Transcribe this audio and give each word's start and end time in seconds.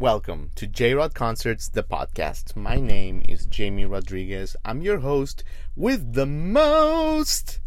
Welcome 0.00 0.52
to 0.54 0.68
J 0.68 0.94
Rod 0.94 1.12
Concerts, 1.12 1.68
the 1.68 1.82
podcast. 1.82 2.54
My 2.54 2.76
name 2.76 3.20
is 3.28 3.46
Jamie 3.46 3.84
Rodriguez. 3.84 4.54
I'm 4.64 4.80
your 4.80 4.98
host 4.98 5.42
with 5.74 6.12
the 6.12 6.24
most. 6.24 7.58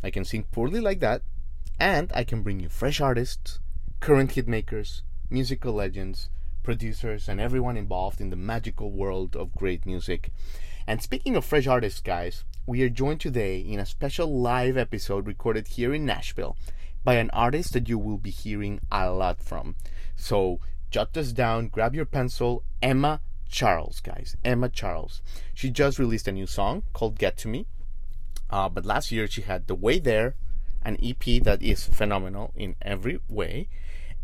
I 0.00 0.10
can 0.10 0.24
sing 0.24 0.44
poorly 0.52 0.78
like 0.78 1.00
that, 1.00 1.22
and 1.80 2.12
I 2.14 2.22
can 2.22 2.44
bring 2.44 2.60
you 2.60 2.68
fresh 2.68 3.00
artists, 3.00 3.58
current 3.98 4.30
hit 4.30 4.46
makers, 4.46 5.02
musical 5.28 5.72
legends, 5.72 6.28
producers, 6.62 7.28
and 7.28 7.40
everyone 7.40 7.76
involved 7.76 8.20
in 8.20 8.30
the 8.30 8.36
magical 8.36 8.92
world 8.92 9.34
of 9.34 9.56
great 9.56 9.84
music. 9.84 10.30
And 10.86 11.02
speaking 11.02 11.34
of 11.34 11.44
fresh 11.44 11.66
artists, 11.66 12.00
guys, 12.00 12.44
we 12.66 12.82
are 12.82 12.88
joined 12.88 13.20
today 13.20 13.58
in 13.58 13.80
a 13.80 13.84
special 13.84 14.40
live 14.40 14.76
episode 14.76 15.26
recorded 15.26 15.66
here 15.66 15.92
in 15.92 16.06
Nashville 16.06 16.56
by 17.02 17.14
an 17.14 17.30
artist 17.30 17.72
that 17.72 17.88
you 17.88 17.98
will 17.98 18.18
be 18.18 18.30
hearing 18.30 18.78
a 18.92 19.10
lot 19.10 19.42
from. 19.42 19.74
So 20.14 20.60
jot 20.90 21.12
this 21.12 21.32
down, 21.32 21.68
grab 21.68 21.94
your 21.94 22.04
pencil. 22.04 22.64
Emma 22.82 23.20
Charles, 23.48 24.00
guys. 24.00 24.36
Emma 24.44 24.68
Charles. 24.68 25.22
She 25.54 25.70
just 25.70 25.98
released 25.98 26.28
a 26.28 26.32
new 26.32 26.46
song 26.46 26.82
called 26.92 27.18
Get 27.18 27.36
to 27.38 27.48
Me. 27.48 27.66
Uh, 28.48 28.68
but 28.68 28.84
last 28.84 29.12
year 29.12 29.26
she 29.28 29.42
had 29.42 29.66
The 29.66 29.74
Way 29.74 29.98
There, 29.98 30.34
an 30.82 30.96
EP 31.02 31.42
that 31.44 31.62
is 31.62 31.84
phenomenal 31.84 32.52
in 32.56 32.74
every 32.82 33.20
way. 33.28 33.68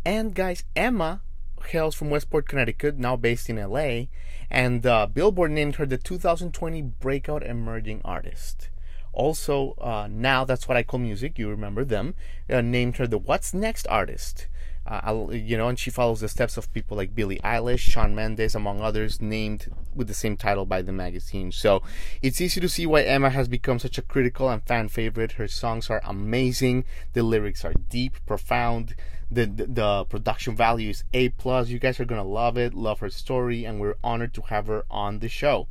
And 0.05 0.33
guys, 0.33 0.63
Emma 0.75 1.21
hails 1.67 1.95
from 1.95 2.09
Westport, 2.09 2.47
Connecticut, 2.47 2.97
now 2.97 3.15
based 3.15 3.49
in 3.49 3.57
LA. 3.57 4.05
And 4.49 4.85
uh, 4.85 5.07
Billboard 5.07 5.51
named 5.51 5.75
her 5.75 5.85
the 5.85 5.97
2020 5.97 6.81
Breakout 6.81 7.43
Emerging 7.43 8.01
Artist. 8.03 8.69
Also, 9.13 9.73
uh, 9.81 10.07
now 10.09 10.45
that's 10.45 10.67
what 10.67 10.77
I 10.77 10.83
call 10.83 10.99
music. 10.99 11.39
You 11.39 11.49
remember 11.49 11.83
them. 11.83 12.13
Uh, 12.49 12.61
named 12.61 12.97
her 12.97 13.07
the 13.07 13.17
What's 13.17 13.53
Next 13.53 13.87
Artist 13.87 14.47
uh, 14.87 15.27
you 15.31 15.57
know, 15.57 15.67
and 15.67 15.77
she 15.77 15.89
follows 15.89 16.21
the 16.21 16.29
steps 16.29 16.55
of 16.55 16.71
people 16.71 16.95
like 16.95 17.13
Billie 17.13 17.41
Eilish, 17.43 17.79
Shawn 17.79 18.15
Mendes, 18.15 18.55
among 18.55 18.79
others, 18.79 19.21
named 19.21 19.67
with 19.93 20.07
the 20.07 20.13
same 20.13 20.37
title 20.37 20.65
by 20.65 20.81
the 20.81 20.93
magazine. 20.93 21.51
So 21.51 21.81
it's 22.21 22.39
easy 22.39 22.61
to 22.61 22.69
see 22.69 22.85
why 22.85 23.01
Emma 23.01 23.31
has 23.31 23.49
become 23.49 23.79
such 23.79 23.97
a 23.97 24.01
critical 24.01 24.49
and 24.49 24.63
fan 24.63 24.87
favorite. 24.87 25.33
Her 25.33 25.49
songs 25.49 25.89
are 25.89 25.99
amazing. 26.05 26.85
The 27.11 27.23
lyrics 27.23 27.65
are 27.65 27.73
deep, 27.73 28.25
profound. 28.25 28.95
The, 29.29 29.45
the, 29.45 29.65
the 29.65 30.05
production 30.05 30.55
value 30.55 30.91
is 30.91 31.03
A 31.11 31.27
plus. 31.29 31.67
You 31.67 31.79
guys 31.79 31.99
are 31.99 32.05
gonna 32.05 32.23
love 32.23 32.57
it, 32.57 32.73
love 32.73 33.01
her 33.01 33.09
story, 33.09 33.65
and 33.65 33.81
we're 33.81 33.97
honored 34.01 34.33
to 34.35 34.43
have 34.43 34.67
her 34.67 34.85
on 34.89 35.19
the 35.19 35.27
show. 35.27 35.67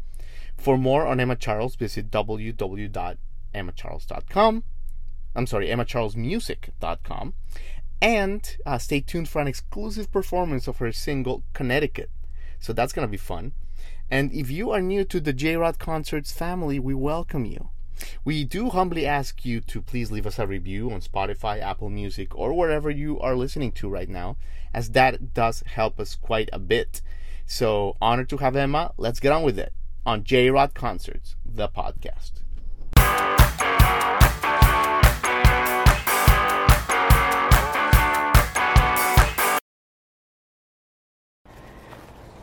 For 0.58 0.76
more 0.76 1.06
on 1.06 1.20
Emma 1.20 1.36
Charles, 1.36 1.74
visit 1.74 2.10
www.emmacharles.com. 2.10 4.64
I'm 5.34 5.46
sorry, 5.46 5.68
emmacharlesmusic.com 5.68 7.32
and 8.00 8.56
uh, 8.66 8.78
stay 8.78 9.00
tuned 9.00 9.28
for 9.28 9.40
an 9.40 9.48
exclusive 9.48 10.10
performance 10.10 10.68
of 10.68 10.78
her 10.78 10.92
single 10.92 11.42
Connecticut. 11.52 12.10
So 12.58 12.72
that's 12.72 12.92
going 12.92 13.06
to 13.06 13.10
be 13.10 13.16
fun. 13.16 13.52
And 14.10 14.32
if 14.32 14.50
you 14.50 14.70
are 14.70 14.80
new 14.80 15.04
to 15.04 15.20
the 15.20 15.32
J 15.32 15.56
Rod 15.56 15.78
Concerts 15.78 16.32
family, 16.32 16.78
we 16.78 16.94
welcome 16.94 17.44
you. 17.44 17.70
We 18.24 18.44
do 18.44 18.70
humbly 18.70 19.06
ask 19.06 19.44
you 19.44 19.60
to 19.62 19.80
please 19.80 20.10
leave 20.10 20.26
us 20.26 20.38
a 20.38 20.46
review 20.46 20.90
on 20.90 21.00
Spotify, 21.00 21.60
Apple 21.60 21.88
Music, 21.88 22.36
or 22.36 22.52
wherever 22.52 22.90
you 22.90 23.18
are 23.20 23.34
listening 23.34 23.72
to 23.72 23.88
right 23.88 24.08
now, 24.08 24.36
as 24.74 24.90
that 24.90 25.32
does 25.32 25.62
help 25.66 25.98
us 25.98 26.14
quite 26.14 26.50
a 26.52 26.58
bit. 26.58 27.00
So, 27.46 27.96
honored 28.00 28.28
to 28.30 28.36
have 28.38 28.54
Emma. 28.54 28.92
Let's 28.98 29.20
get 29.20 29.32
on 29.32 29.42
with 29.42 29.58
it 29.58 29.72
on 30.04 30.24
J 30.24 30.50
Rod 30.50 30.74
Concerts, 30.74 31.36
the 31.44 31.68
podcast. 31.68 32.45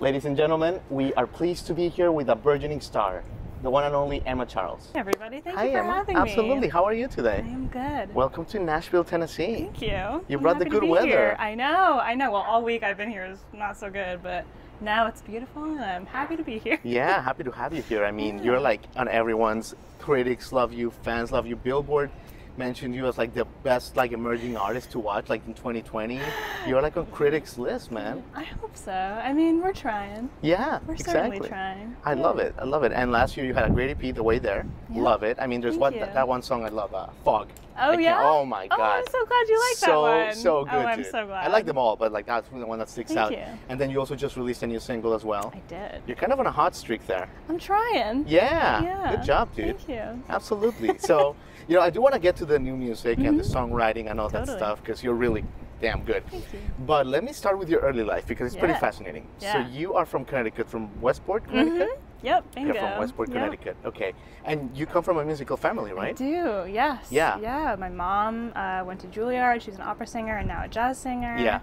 Ladies 0.04 0.26
and 0.26 0.36
gentlemen, 0.36 0.82
we 0.90 1.14
are 1.14 1.26
pleased 1.26 1.66
to 1.68 1.74
be 1.74 1.88
here 1.88 2.12
with 2.12 2.28
a 2.28 2.36
burgeoning 2.36 2.82
star, 2.82 3.24
the 3.62 3.70
one 3.70 3.86
and 3.86 3.96
only 3.96 4.22
Emma 4.26 4.46
Charles. 4.46 4.90
Hey 4.92 5.00
everybody, 5.00 5.40
thank 5.40 5.56
Hi, 5.56 5.64
you 5.64 5.72
for 5.72 5.78
Emma. 5.78 5.94
having 5.94 6.18
Absolutely. 6.18 6.26
me. 6.26 6.50
Absolutely. 6.50 6.68
How 6.68 6.84
are 6.84 6.94
you 6.94 7.08
today? 7.08 7.36
I 7.38 7.48
am 7.48 7.68
good. 7.68 8.14
Welcome 8.14 8.44
to 8.48 8.60
Nashville, 8.60 9.06
Tennessee. 9.06 9.56
Thank 9.56 9.82
you. 9.82 10.26
You 10.28 10.36
I'm 10.36 10.42
brought 10.42 10.60
the 10.60 10.66
good 10.66 10.84
weather. 10.84 11.08
Here. 11.08 11.38
I 11.40 11.56
know, 11.56 12.02
I 12.04 12.16
know. 12.16 12.34
Well, 12.34 12.42
all 12.42 12.62
week 12.62 12.84
I've 12.84 12.98
been 12.98 13.10
here 13.10 13.24
is 13.24 13.40
not 13.54 13.78
so 13.78 13.90
good, 13.90 14.22
but 14.22 14.44
now 14.82 15.08
it's 15.08 15.22
beautiful 15.22 15.64
and 15.64 15.80
I'm 15.80 16.06
happy 16.06 16.36
to 16.36 16.44
be 16.44 16.60
here. 16.60 16.80
Yeah, 16.84 17.24
happy 17.24 17.46
to 17.46 17.52
have 17.52 17.74
you 17.74 17.82
here. 17.82 18.04
I 18.04 18.12
mean, 18.12 18.44
you're 18.44 18.60
like 18.60 18.82
on 18.98 19.08
everyone's 19.08 19.74
critics 20.00 20.52
love 20.52 20.74
you, 20.74 20.92
fans 21.04 21.32
love 21.32 21.48
you. 21.48 21.56
Billboard 21.56 22.12
mentioned 22.58 22.96
you 22.96 23.08
as 23.08 23.18
like 23.18 23.34
the 23.34 23.46
best 23.64 23.96
like 23.96 24.12
emerging 24.12 24.58
artist 24.58 24.92
to 24.92 25.00
watch 25.00 25.30
like 25.30 25.46
in 25.48 25.54
2020. 25.54 26.20
You're 26.68 26.82
like 26.82 26.98
on 26.98 27.06
critics 27.08 27.58
list, 27.58 27.92
man. 27.92 28.24
I 28.34 28.44
hope 28.44 28.76
so. 28.76 28.92
I 28.92 29.34
mean, 29.34 29.62
we're 29.62 29.74
trying. 29.74 30.30
Yeah, 30.42 30.80
We're 30.86 30.94
exactly. 30.94 31.14
certainly 31.14 31.50
trying. 31.50 31.96
I 32.06 32.14
love 32.14 32.40
it. 32.40 32.56
I 32.58 32.66
love 32.66 32.84
it. 32.84 32.92
And 32.92 33.12
last 33.12 33.36
year 33.38 33.46
you 33.46 33.54
had 33.54 33.70
a 33.70 33.70
great 33.70 33.90
EP, 33.90 34.14
The 34.16 34.24
Way 34.24 34.40
There. 34.40 34.66
Yeah. 34.92 35.02
Love 35.02 35.24
it. 35.24 35.38
I 35.40 35.48
mean, 35.48 35.62
there's 35.62 35.78
Thank 35.78 36.00
what 36.00 36.14
that, 36.14 36.28
one 36.28 36.42
song 36.42 36.64
I 36.66 36.70
love, 36.70 36.94
uh, 36.94 37.08
Fog. 37.24 37.50
Oh 37.80 37.98
yeah. 37.98 38.20
Oh 38.22 38.46
my 38.46 38.68
god. 38.68 38.80
Oh. 38.80 38.84
I'm 38.84 39.06
so 39.08 39.26
glad 39.26 39.48
you 39.48 39.60
like 39.60 39.78
so, 39.78 39.88
that 39.88 40.26
one. 40.28 40.36
So 40.36 40.64
good. 40.66 40.74
Oh, 40.74 40.80
I'm 40.80 40.98
dude. 40.98 41.12
so 41.12 41.26
glad. 41.26 41.46
I 41.46 41.52
like 41.52 41.66
them 41.66 41.78
all, 41.78 41.96
but 41.96 42.12
like 42.12 42.26
that's 42.26 42.48
the 42.50 42.66
one 42.66 42.80
that 42.80 42.90
sticks 42.90 43.12
Thank 43.14 43.20
out. 43.20 43.32
you. 43.32 43.44
And 43.70 43.80
then 43.80 43.90
you 43.90 44.00
also 44.00 44.16
just 44.16 44.38
released 44.38 44.64
a 44.64 44.68
new 44.68 44.80
single 44.80 45.14
as 45.14 45.24
well. 45.24 45.52
I 45.56 45.62
did. 45.68 46.02
You're 46.08 46.16
kind 46.16 46.32
of 46.32 46.40
on 46.40 46.46
a 46.46 46.52
hot 46.52 46.76
streak 46.76 47.06
there. 47.08 47.28
I'm 47.50 47.58
trying. 47.58 48.26
Yeah. 48.28 48.84
Yeah. 48.84 49.16
Good 49.16 49.26
job, 49.26 49.56
dude. 49.56 49.78
Thank 49.80 49.90
you. 49.90 50.24
Absolutely. 50.30 50.98
So, 51.00 51.36
you 51.68 51.76
know, 51.76 51.82
I 51.82 51.90
do 51.90 52.02
want 52.02 52.14
to 52.14 52.20
get 52.20 52.36
to 52.38 52.43
the 52.46 52.60
new 52.60 52.76
music 52.76 53.20
and 53.20 53.40
the 53.40 53.44
songwriting 53.44 54.10
and 54.12 54.20
all 54.20 54.30
that 54.30 54.44
Mm-hmm. 54.48 54.58
Stuff 54.58 54.82
because 54.82 55.04
you're 55.04 55.16
really 55.16 55.44
damn 55.82 56.04
good. 56.04 56.24
But 56.86 57.08
let 57.08 57.24
me 57.24 57.34
start 57.34 57.58
with 57.58 57.70
your 57.70 57.82
early 57.82 58.04
life 58.04 58.26
because 58.28 58.48
it's 58.54 58.60
pretty 58.60 58.74
fascinating. 58.80 59.28
Yeah. 59.40 59.54
So 59.54 59.72
you 59.72 59.94
are 59.96 60.06
from 60.06 60.26
Connecticut, 60.26 60.70
from 60.70 60.90
Westport, 61.02 61.46
Connecticut. 61.48 61.90
Mhm. 61.90 62.24
Yep. 62.24 62.56
Bingo. 62.56 62.74
You're 62.74 62.82
from 62.82 63.00
Westport, 63.00 63.30
Yep. 63.30 63.36
Connecticut. 63.38 63.76
Okay. 63.86 64.14
And 64.46 64.76
you 64.78 64.86
come 64.86 65.04
from 65.04 65.18
a 65.18 65.26
musical 65.26 65.58
family, 65.58 65.92
I 65.92 65.94
right? 65.96 66.16
do, 66.16 66.66
yes. 66.70 67.08
Yeah. 67.10 67.38
Yeah. 67.40 67.76
My 67.78 67.90
mom 67.90 68.54
uh, 68.56 68.84
went 68.86 69.00
to 69.02 69.08
Juilliard. 69.08 69.62
She's 69.62 69.76
an 69.76 69.82
opera 69.82 70.08
singer 70.08 70.38
and 70.38 70.48
now 70.48 70.64
a 70.64 70.68
jazz 70.70 70.98
singer. 70.98 71.36
Yeah. 71.38 71.60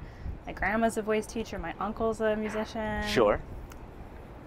My 0.46 0.52
grandma's 0.52 0.96
a 0.98 1.02
voice 1.02 1.26
teacher. 1.26 1.58
My 1.58 1.74
uncle's 1.80 2.20
a 2.20 2.36
musician. 2.36 3.02
Sure. 3.06 3.40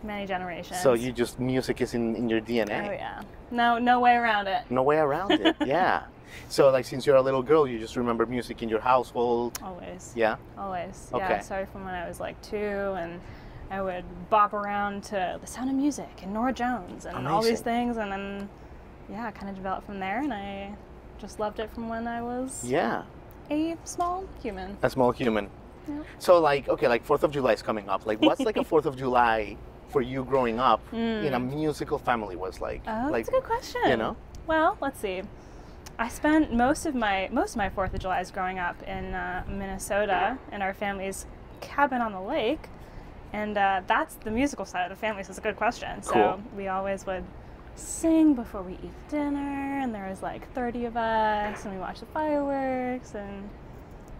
Many 0.03 0.25
generations. 0.27 0.81
So 0.81 0.93
you 0.93 1.11
just 1.13 1.39
music 1.39 1.81
is 1.81 1.93
in, 1.93 2.15
in 2.15 2.29
your 2.29 2.41
DNA. 2.41 2.89
Oh 2.89 2.91
yeah. 2.91 3.21
No, 3.53 3.77
no 3.77 3.99
way 3.99 4.15
around 4.15 4.47
it. 4.47 4.63
No 4.69 4.81
way 4.83 4.97
around 4.97 5.31
it. 5.31 5.55
yeah. 5.65 6.03
So 6.49 6.71
like 6.71 6.85
since 6.85 7.05
you're 7.05 7.15
a 7.17 7.21
little 7.21 7.43
girl, 7.43 7.67
you 7.67 7.77
just 7.79 7.95
remember 7.95 8.25
music 8.25 8.63
in 8.63 8.67
your 8.69 8.79
household. 8.81 9.59
Always. 9.63 10.11
Yeah. 10.15 10.37
Always. 10.57 11.09
Okay. 11.13 11.23
Yeah. 11.23 11.39
Started 11.39 11.69
from 11.69 11.85
when 11.85 11.93
I 11.93 12.07
was 12.07 12.19
like 12.19 12.41
two, 12.41 12.57
and 12.57 13.21
I 13.69 13.81
would 13.81 14.03
bop 14.31 14.53
around 14.53 15.03
to 15.05 15.37
The 15.39 15.45
Sound 15.47 15.69
of 15.69 15.75
Music 15.75 16.09
and 16.23 16.33
Norah 16.33 16.51
Jones 16.53 17.05
and 17.05 17.27
all 17.27 17.43
these 17.43 17.61
things, 17.61 17.97
and 17.97 18.11
then 18.11 18.49
yeah, 19.09 19.29
kind 19.31 19.49
of 19.49 19.55
developed 19.55 19.85
from 19.85 19.99
there, 19.99 20.21
and 20.23 20.33
I 20.33 20.73
just 21.19 21.39
loved 21.39 21.59
it 21.59 21.71
from 21.73 21.89
when 21.89 22.07
I 22.07 22.21
was 22.23 22.63
Yeah. 22.65 23.03
a 23.51 23.77
small 23.83 24.25
human. 24.41 24.77
A 24.81 24.89
small 24.89 25.11
human. 25.11 25.49
Yeah. 25.87 26.01
So 26.17 26.39
like 26.39 26.67
okay, 26.69 26.87
like 26.87 27.03
Fourth 27.03 27.23
of 27.23 27.31
July 27.31 27.53
is 27.53 27.61
coming 27.61 27.87
up. 27.87 28.07
Like 28.07 28.19
what's 28.19 28.39
like 28.41 28.57
a 28.57 28.63
Fourth 28.71 28.87
of 28.87 28.95
July 28.97 29.57
for 29.93 30.01
you 30.01 30.25
growing 30.25 30.59
up 30.59 30.81
in 30.91 31.33
a 31.33 31.39
musical 31.39 31.97
family 31.99 32.35
was 32.35 32.59
like? 32.59 32.83
Mm. 32.85 33.07
Oh, 33.07 33.11
like 33.11 33.25
that's 33.25 33.37
a 33.37 33.39
good 33.39 33.43
question. 33.43 33.81
you 33.87 33.97
know? 33.97 34.17
Well, 34.47 34.77
let's 34.81 34.99
see. 34.99 35.21
I 35.99 36.09
spent 36.09 36.51
most 36.51 36.85
of 36.87 36.95
my 36.95 37.29
most 37.31 37.51
of 37.51 37.57
my 37.57 37.69
Fourth 37.69 37.93
of 37.93 37.99
July's 38.01 38.31
growing 38.31 38.57
up 38.57 38.81
in 38.83 39.13
uh, 39.13 39.43
Minnesota 39.47 40.37
in 40.51 40.61
our 40.63 40.73
family's 40.73 41.27
cabin 41.61 42.01
on 42.01 42.11
the 42.11 42.19
lake, 42.19 42.67
and 43.31 43.55
uh, 43.57 43.81
that's 43.85 44.15
the 44.15 44.31
musical 44.31 44.65
side 44.65 44.91
of 44.91 44.97
the 44.97 44.99
family. 44.99 45.23
So 45.23 45.29
it's 45.29 45.37
a 45.37 45.41
good 45.41 45.55
question. 45.55 46.01
Cool. 46.01 46.11
So 46.11 46.43
we 46.57 46.67
always 46.67 47.05
would 47.05 47.23
sing 47.75 48.33
before 48.33 48.63
we 48.63 48.73
eat 48.73 49.09
dinner, 49.09 49.79
and 49.81 49.93
there 49.93 50.09
was 50.09 50.23
like 50.23 50.51
thirty 50.53 50.85
of 50.85 50.97
us, 50.97 51.63
and 51.63 51.73
we 51.73 51.79
watched 51.79 51.99
the 51.99 52.07
fireworks, 52.07 53.13
and 53.13 53.47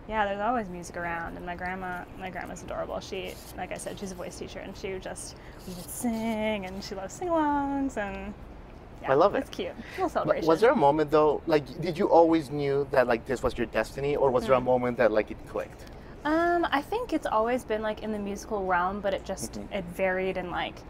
yeah, 0.08 0.26
there's 0.26 0.42
always 0.42 0.70
music 0.70 0.98
around. 0.98 1.38
And 1.38 1.46
my 1.46 1.56
grandma, 1.56 2.04
my 2.20 2.30
grandma's 2.30 2.64
adorable. 2.64 3.00
She, 3.00 3.36
like 3.58 3.72
I 3.72 3.78
said, 3.78 4.00
she's 4.00 4.12
a 4.12 4.16
voice 4.16 4.38
teacher, 4.38 4.60
and 4.60 4.76
she 4.78 4.94
would 4.94 5.04
just 5.04 5.36
we 5.68 5.74
would 5.74 5.90
sing, 5.90 6.66
and 6.66 6.84
she 6.84 6.96
loves 6.96 7.14
sing-alongs, 7.14 7.98
and 7.98 8.34
yeah, 9.02 9.12
I 9.12 9.16
love 9.16 9.36
it. 9.36 9.40
It's 9.40 9.50
cute. 9.50 9.76
Little 9.98 10.10
celebration. 10.10 10.48
was 10.48 10.62
there 10.62 10.72
a 10.72 10.76
moment 10.76 11.12
though, 11.12 11.42
like, 11.46 11.66
did 11.82 11.98
you 11.98 12.10
always 12.10 12.50
knew 12.52 12.88
that 12.92 13.08
like 13.08 13.26
this 13.26 13.44
was 13.44 13.58
your 13.58 13.68
destiny, 13.68 14.16
or 14.16 14.32
was 14.32 14.46
there 14.46 14.56
a 14.56 14.62
Hmm. 14.62 14.66
moment 14.74 14.98
that 14.98 15.12
like 15.12 15.32
it 15.32 15.46
clicked? 15.48 15.86
Um, 16.26 16.66
I 16.72 16.82
think 16.82 17.12
it's 17.14 17.26
always 17.28 17.64
been 17.66 17.82
like 17.82 18.02
in 18.04 18.12
the 18.12 18.20
musical 18.20 18.66
realm, 18.66 19.02
but 19.02 19.14
it 19.14 19.26
just 19.26 19.60
Mm-hmm. 19.60 19.74
it 19.74 19.84
varied 19.86 20.38
in 20.38 20.52
like 20.52 20.84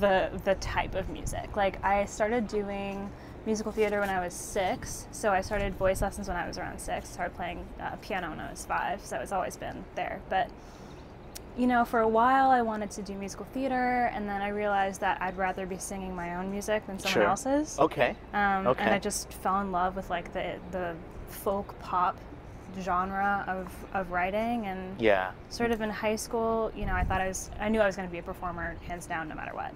the 0.00 0.40
the 0.44 0.54
type 0.56 0.94
of 0.94 1.08
music. 1.08 1.56
Like 1.56 1.82
I 1.84 2.04
started 2.06 2.46
doing 2.48 3.10
musical 3.46 3.72
theater 3.72 4.00
when 4.00 4.08
I 4.10 4.20
was 4.24 4.34
six, 4.34 5.06
so 5.12 5.30
I 5.32 5.40
started 5.40 5.74
voice 5.74 6.00
lessons 6.02 6.28
when 6.28 6.36
I 6.36 6.46
was 6.46 6.58
around 6.58 6.78
six. 6.80 7.08
Started 7.08 7.34
playing 7.34 7.66
uh, 7.80 7.96
piano 8.02 8.30
when 8.30 8.40
I 8.40 8.50
was 8.50 8.64
five, 8.64 9.00
so 9.04 9.16
it's 9.18 9.32
always 9.32 9.56
been 9.56 9.84
there. 9.94 10.20
But 10.28 10.48
you 11.56 11.66
know, 11.66 11.84
for 11.84 12.00
a 12.00 12.08
while 12.08 12.50
I 12.50 12.62
wanted 12.62 12.90
to 12.92 13.02
do 13.02 13.14
musical 13.14 13.44
theater, 13.52 14.10
and 14.14 14.26
then 14.28 14.40
I 14.40 14.48
realized 14.48 15.00
that 15.02 15.20
I'd 15.20 15.36
rather 15.36 15.66
be 15.66 15.76
singing 15.76 16.14
my 16.14 16.36
own 16.36 16.50
music 16.50 16.86
than 16.86 16.98
someone 16.98 17.20
Sure. 17.20 17.28
else's. 17.28 17.78
Okay. 17.78 18.16
Um, 18.32 18.66
Okay. 18.68 18.84
And 18.84 18.94
I 18.94 18.98
just 18.98 19.32
fell 19.34 19.60
in 19.60 19.70
love 19.72 19.96
with 19.96 20.08
like 20.08 20.32
the 20.32 20.54
the 20.70 20.94
folk 21.28 21.78
pop 21.80 22.16
genre 22.80 23.44
of, 23.48 23.70
of 23.94 24.10
writing 24.10 24.64
and 24.66 24.98
Yeah. 24.98 25.32
sort 25.50 25.72
of 25.72 25.82
in 25.82 25.90
high 25.90 26.16
school, 26.16 26.72
you 26.74 26.86
know, 26.86 26.94
I 26.94 27.04
thought 27.04 27.20
I 27.20 27.28
was, 27.28 27.50
I 27.60 27.68
knew 27.68 27.80
I 27.80 27.86
was 27.86 27.96
going 27.96 28.08
to 28.08 28.12
be 28.12 28.18
a 28.18 28.22
performer 28.22 28.76
hands 28.86 29.04
down 29.04 29.28
no 29.28 29.34
matter 29.34 29.54
what. 29.54 29.74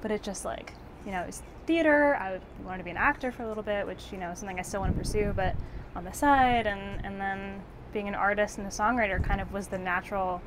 But 0.00 0.10
it 0.10 0.22
just 0.22 0.46
like, 0.46 0.72
you 1.04 1.12
know, 1.12 1.20
it 1.20 1.26
was 1.26 1.42
theater. 1.70 2.16
I 2.16 2.40
wanted 2.64 2.78
to 2.78 2.84
be 2.84 2.90
an 2.90 2.96
actor 2.96 3.30
for 3.30 3.44
a 3.44 3.48
little 3.48 3.62
bit, 3.62 3.86
which, 3.86 4.10
you 4.10 4.18
know, 4.18 4.30
is 4.30 4.40
something 4.40 4.58
I 4.58 4.62
still 4.62 4.80
want 4.80 4.92
to 4.92 4.98
pursue, 4.98 5.32
but 5.36 5.54
on 5.94 6.04
the 6.04 6.12
side. 6.12 6.66
And, 6.66 7.04
and 7.06 7.20
then 7.20 7.62
being 7.92 8.08
an 8.08 8.16
artist 8.16 8.58
and 8.58 8.66
a 8.66 8.70
songwriter 8.70 9.22
kind 9.22 9.40
of 9.40 9.52
was 9.52 9.68
the 9.68 9.78
natural 9.78 10.42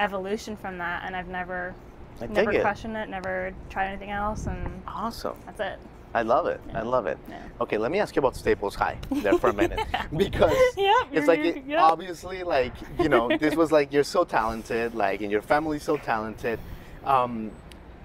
evolution 0.00 0.56
from 0.56 0.78
that. 0.78 1.04
And 1.06 1.14
I've 1.14 1.28
never, 1.28 1.74
I 2.20 2.26
never 2.26 2.50
it. 2.50 2.60
questioned 2.60 2.96
it, 2.96 3.08
never 3.08 3.54
tried 3.70 3.86
anything 3.86 4.10
else. 4.10 4.46
And 4.46 4.82
Awesome. 4.88 5.36
that's 5.46 5.60
it. 5.60 5.78
I 6.12 6.22
love 6.22 6.46
it. 6.46 6.60
I 6.72 6.82
love 6.82 7.06
it. 7.06 7.18
Yeah. 7.28 7.42
Okay, 7.60 7.78
let 7.78 7.92
me 7.92 8.00
ask 8.00 8.14
you 8.16 8.20
about 8.20 8.34
Staples 8.34 8.74
High 8.74 8.98
there 9.10 9.38
for 9.38 9.50
a 9.50 9.54
minute 9.54 9.80
because 10.16 10.56
Yep, 10.76 11.06
it's 11.12 11.26
like 11.28 11.40
it, 11.40 11.64
yep. 11.66 11.80
obviously 11.80 12.44
like 12.44 12.72
you 13.00 13.08
know 13.08 13.28
this 13.36 13.56
was 13.56 13.72
like 13.72 13.92
you're 13.92 14.04
so 14.04 14.22
talented 14.22 14.94
like 14.94 15.22
and 15.22 15.30
your 15.32 15.42
family's 15.42 15.82
so 15.82 15.96
talented. 15.96 16.60
Um, 17.04 17.50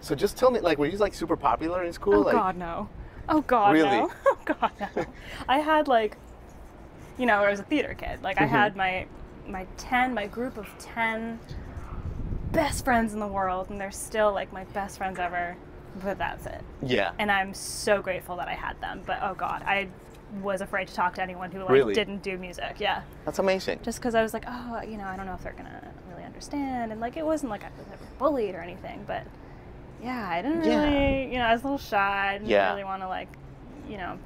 so 0.01 0.15
just 0.15 0.37
tell 0.37 0.51
me 0.51 0.59
like 0.59 0.77
were 0.77 0.85
you 0.85 0.97
like 0.97 1.13
super 1.13 1.35
popular 1.37 1.83
in 1.83 1.93
school? 1.93 2.15
Oh 2.15 2.21
like, 2.21 2.33
God, 2.33 2.57
no. 2.57 2.89
Oh 3.27 3.41
God, 3.41 3.73
Really? 3.73 3.89
no. 3.89 4.11
Oh 4.25 4.37
God, 4.45 4.71
no. 4.95 5.05
I 5.47 5.59
had 5.59 5.87
like, 5.87 6.17
you 7.17 7.25
know, 7.25 7.35
I 7.43 7.49
was 7.51 7.59
a 7.59 7.63
theater 7.63 7.93
kid. 7.93 8.21
Like 8.23 8.37
I 8.39 8.45
Mm-hmm. 8.45 8.53
had 8.55 8.75
my 8.75 9.05
my 9.47 9.65
ten, 9.77 10.13
my 10.13 10.27
group 10.27 10.57
of 10.57 10.67
ten 10.79 11.39
best 12.51 12.83
friends 12.83 13.13
in 13.13 13.19
the 13.19 13.27
world, 13.27 13.69
and 13.69 13.79
they're 13.79 13.91
still 13.91 14.31
like 14.33 14.51
my 14.53 14.63
best 14.65 14.97
friends 14.97 15.19
ever. 15.19 15.55
But 16.03 16.17
that's 16.17 16.45
it. 16.45 16.61
Yeah. 16.83 17.11
And 17.19 17.31
I'm 17.31 17.53
so 17.53 18.01
grateful 18.01 18.35
that 18.37 18.47
I 18.47 18.53
had 18.53 18.79
them. 18.81 19.01
But 19.05 19.19
oh 19.21 19.33
God, 19.33 19.63
I 19.65 19.89
was 20.41 20.61
afraid 20.61 20.87
to 20.87 20.93
talk 20.93 21.15
to 21.15 21.21
anyone 21.23 21.51
who 21.51 21.59
like 21.59 21.69
Really? 21.69 21.93
didn't 21.93 22.21
do 22.23 22.37
music. 22.37 22.75
Yeah. 22.79 23.01
That's 23.25 23.39
amazing. 23.39 23.79
Just 23.83 23.99
because 23.99 24.13
I 24.15 24.21
was 24.21 24.33
like, 24.33 24.45
oh, 24.47 24.81
you 24.87 24.97
know, 24.97 25.05
I 25.05 25.17
don't 25.17 25.25
know 25.25 25.33
if 25.33 25.43
they're 25.43 25.53
gonna 25.53 25.91
really 26.09 26.23
understand, 26.23 26.91
and 26.91 27.01
like 27.01 27.17
it 27.17 27.25
wasn't 27.25 27.49
like 27.49 27.63
I 27.63 27.69
was 27.77 27.87
ever 27.91 28.05
bullied 28.19 28.55
or 28.55 28.61
anything, 28.61 29.03
but 29.07 29.23
yeah, 30.03 30.27
I 30.29 30.41
didn't 30.41 30.63
Yeah. 30.63 30.83
really, 30.83 31.31
you 31.31 31.37
know, 31.39 31.45
I 31.45 31.53
was 31.53 31.61
a 31.61 31.65
little 31.65 31.77
shy. 31.77 32.29
I 32.29 32.33
didn't 32.37 32.49
Yeah. 32.49 32.71
really 32.71 32.83
want 32.83 33.01
to 33.01 33.07
like, 33.07 33.29
you 33.89 33.97
know, 33.97 34.17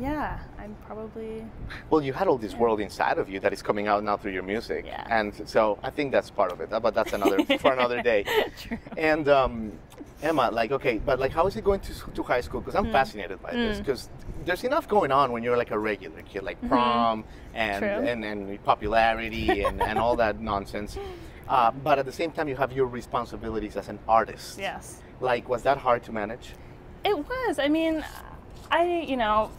yeah, 0.00 0.38
I'm 0.58 0.76
probably 0.86 1.44
Well, 1.90 2.00
you 2.02 2.12
had 2.12 2.28
all 2.28 2.38
this 2.38 2.54
world 2.54 2.80
inside 2.80 3.18
of 3.18 3.28
you 3.28 3.40
that 3.40 3.52
is 3.52 3.62
coming 3.62 3.88
out 3.88 4.04
now 4.04 4.16
through 4.16 4.32
your 4.32 4.42
music, 4.44 4.84
Yeah. 4.86 5.04
and 5.10 5.32
so 5.48 5.78
I 5.82 5.90
think 5.90 6.12
that's 6.12 6.30
part 6.30 6.52
of 6.52 6.60
it. 6.60 6.70
But 6.70 6.94
that's 6.94 7.12
another 7.12 7.44
for 7.58 7.72
another 7.72 8.00
day. 8.02 8.24
True. 8.58 8.78
And 8.96 9.28
um, 9.28 9.72
Emma, 10.22 10.50
like, 10.52 10.70
okay, 10.72 10.98
but 10.98 11.18
like, 11.18 11.32
how 11.32 11.46
is 11.46 11.56
it 11.56 11.64
going 11.64 11.80
to 11.80 11.92
to 12.14 12.22
high 12.22 12.40
school? 12.42 12.60
Because 12.60 12.74
I'm 12.76 12.86
Hmm. 12.86 12.92
fascinated 12.92 13.42
by 13.42 13.52
this. 13.52 13.78
Because 13.78 14.08
there's 14.44 14.64
enough 14.64 14.88
going 14.88 15.10
on 15.12 15.32
when 15.32 15.42
you're 15.42 15.56
like 15.56 15.70
a 15.72 15.78
regular 15.78 16.22
kid, 16.22 16.42
like 16.44 16.58
prom 16.68 17.24
and 17.54 17.84
Mm-hmm. 17.84 17.98
True. 18.00 18.08
and, 18.08 18.24
and 18.24 18.64
popularity 18.64 19.62
and, 19.64 19.80
and 19.82 19.98
all 19.98 20.16
that 20.16 20.40
nonsense. 20.40 20.96
Uh, 21.48 21.70
but 21.70 21.98
at 21.98 22.04
the 22.06 22.12
same 22.12 22.30
time, 22.30 22.48
you 22.48 22.56
have 22.56 22.72
your 22.72 22.86
responsibilities 22.86 23.76
as 23.76 23.88
an 23.88 23.98
artist. 24.08 24.58
yes. 24.58 25.02
Like, 25.20 25.48
was 25.48 25.62
that 25.62 25.78
hard 25.78 26.02
to 26.04 26.12
manage? 26.12 26.50
It 27.04 27.16
was. 27.16 27.58
I 27.58 27.68
mean, 27.68 28.04
I, 28.70 29.00
you 29.06 29.16
know, 29.16 29.50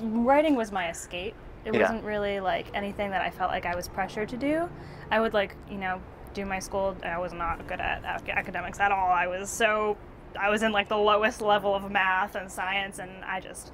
writing 0.00 0.54
was 0.54 0.70
my 0.70 0.90
escape. 0.90 1.34
It 1.64 1.74
Yeah. 1.74 1.80
wasn't 1.82 2.04
really 2.04 2.40
like 2.40 2.66
anything 2.74 3.10
that 3.10 3.22
I 3.22 3.30
felt 3.30 3.50
like 3.50 3.66
I 3.66 3.74
was 3.74 3.88
pressured 3.88 4.28
to 4.30 4.36
do. 4.36 4.68
I 5.10 5.20
would 5.20 5.32
like, 5.34 5.56
you 5.70 5.78
know, 5.78 6.00
do 6.34 6.44
my 6.44 6.58
school. 6.58 6.96
I 7.04 7.18
was 7.18 7.32
not 7.32 7.66
good 7.66 7.80
at 7.80 8.04
academics 8.28 8.80
at 8.80 8.92
all. 8.92 9.10
I 9.10 9.26
was 9.26 9.48
so, 9.50 9.96
I 10.38 10.50
was 10.50 10.62
in 10.62 10.72
like 10.72 10.88
the 10.88 10.96
lowest 10.96 11.40
level 11.40 11.74
of 11.74 11.90
math 11.90 12.34
and 12.34 12.50
science, 12.50 12.98
and 12.98 13.10
I 13.24 13.40
just 13.40 13.72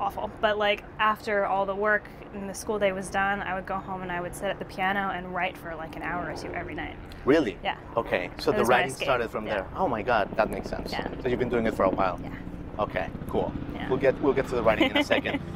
awful. 0.00 0.30
But 0.40 0.58
like 0.58 0.84
after 0.98 1.46
all 1.46 1.66
the 1.66 1.74
work 1.74 2.04
and 2.34 2.48
the 2.48 2.54
school 2.54 2.78
day 2.78 2.92
was 2.92 3.08
done, 3.08 3.40
I 3.42 3.54
would 3.54 3.66
go 3.66 3.76
home 3.76 4.02
and 4.02 4.12
I 4.12 4.20
would 4.20 4.34
sit 4.34 4.44
at 4.46 4.58
the 4.58 4.64
piano 4.64 5.10
and 5.14 5.34
write 5.34 5.56
for 5.56 5.74
like 5.74 5.96
an 5.96 6.02
hour 6.02 6.30
or 6.30 6.36
two 6.36 6.52
every 6.54 6.74
night. 6.74 6.96
Really? 7.24 7.58
Yeah. 7.62 7.76
Okay, 7.96 8.30
so 8.38 8.52
the 8.52 8.64
writing 8.64 8.94
started 8.94 9.30
from 9.30 9.46
Yeah. 9.46 9.54
there. 9.54 9.66
Oh 9.76 9.88
my 9.88 10.02
God, 10.02 10.28
that 10.36 10.50
makes 10.50 10.68
sense. 10.68 10.92
Yeah. 10.92 11.08
So 11.22 11.28
you've 11.28 11.38
been 11.38 11.48
doing 11.48 11.66
it 11.66 11.74
for 11.74 11.84
a 11.84 11.90
while. 11.90 12.20
Yeah. 12.22 12.30
Okay, 12.78 13.08
cool. 13.28 13.52
Yeah. 13.74 13.88
We'll 13.88 13.98
get 13.98 14.20
we'll 14.20 14.34
get 14.34 14.46
to 14.48 14.54
the 14.54 14.62
writing 14.62 14.90
in 14.90 14.96
a 14.96 15.04
second. 15.04 15.40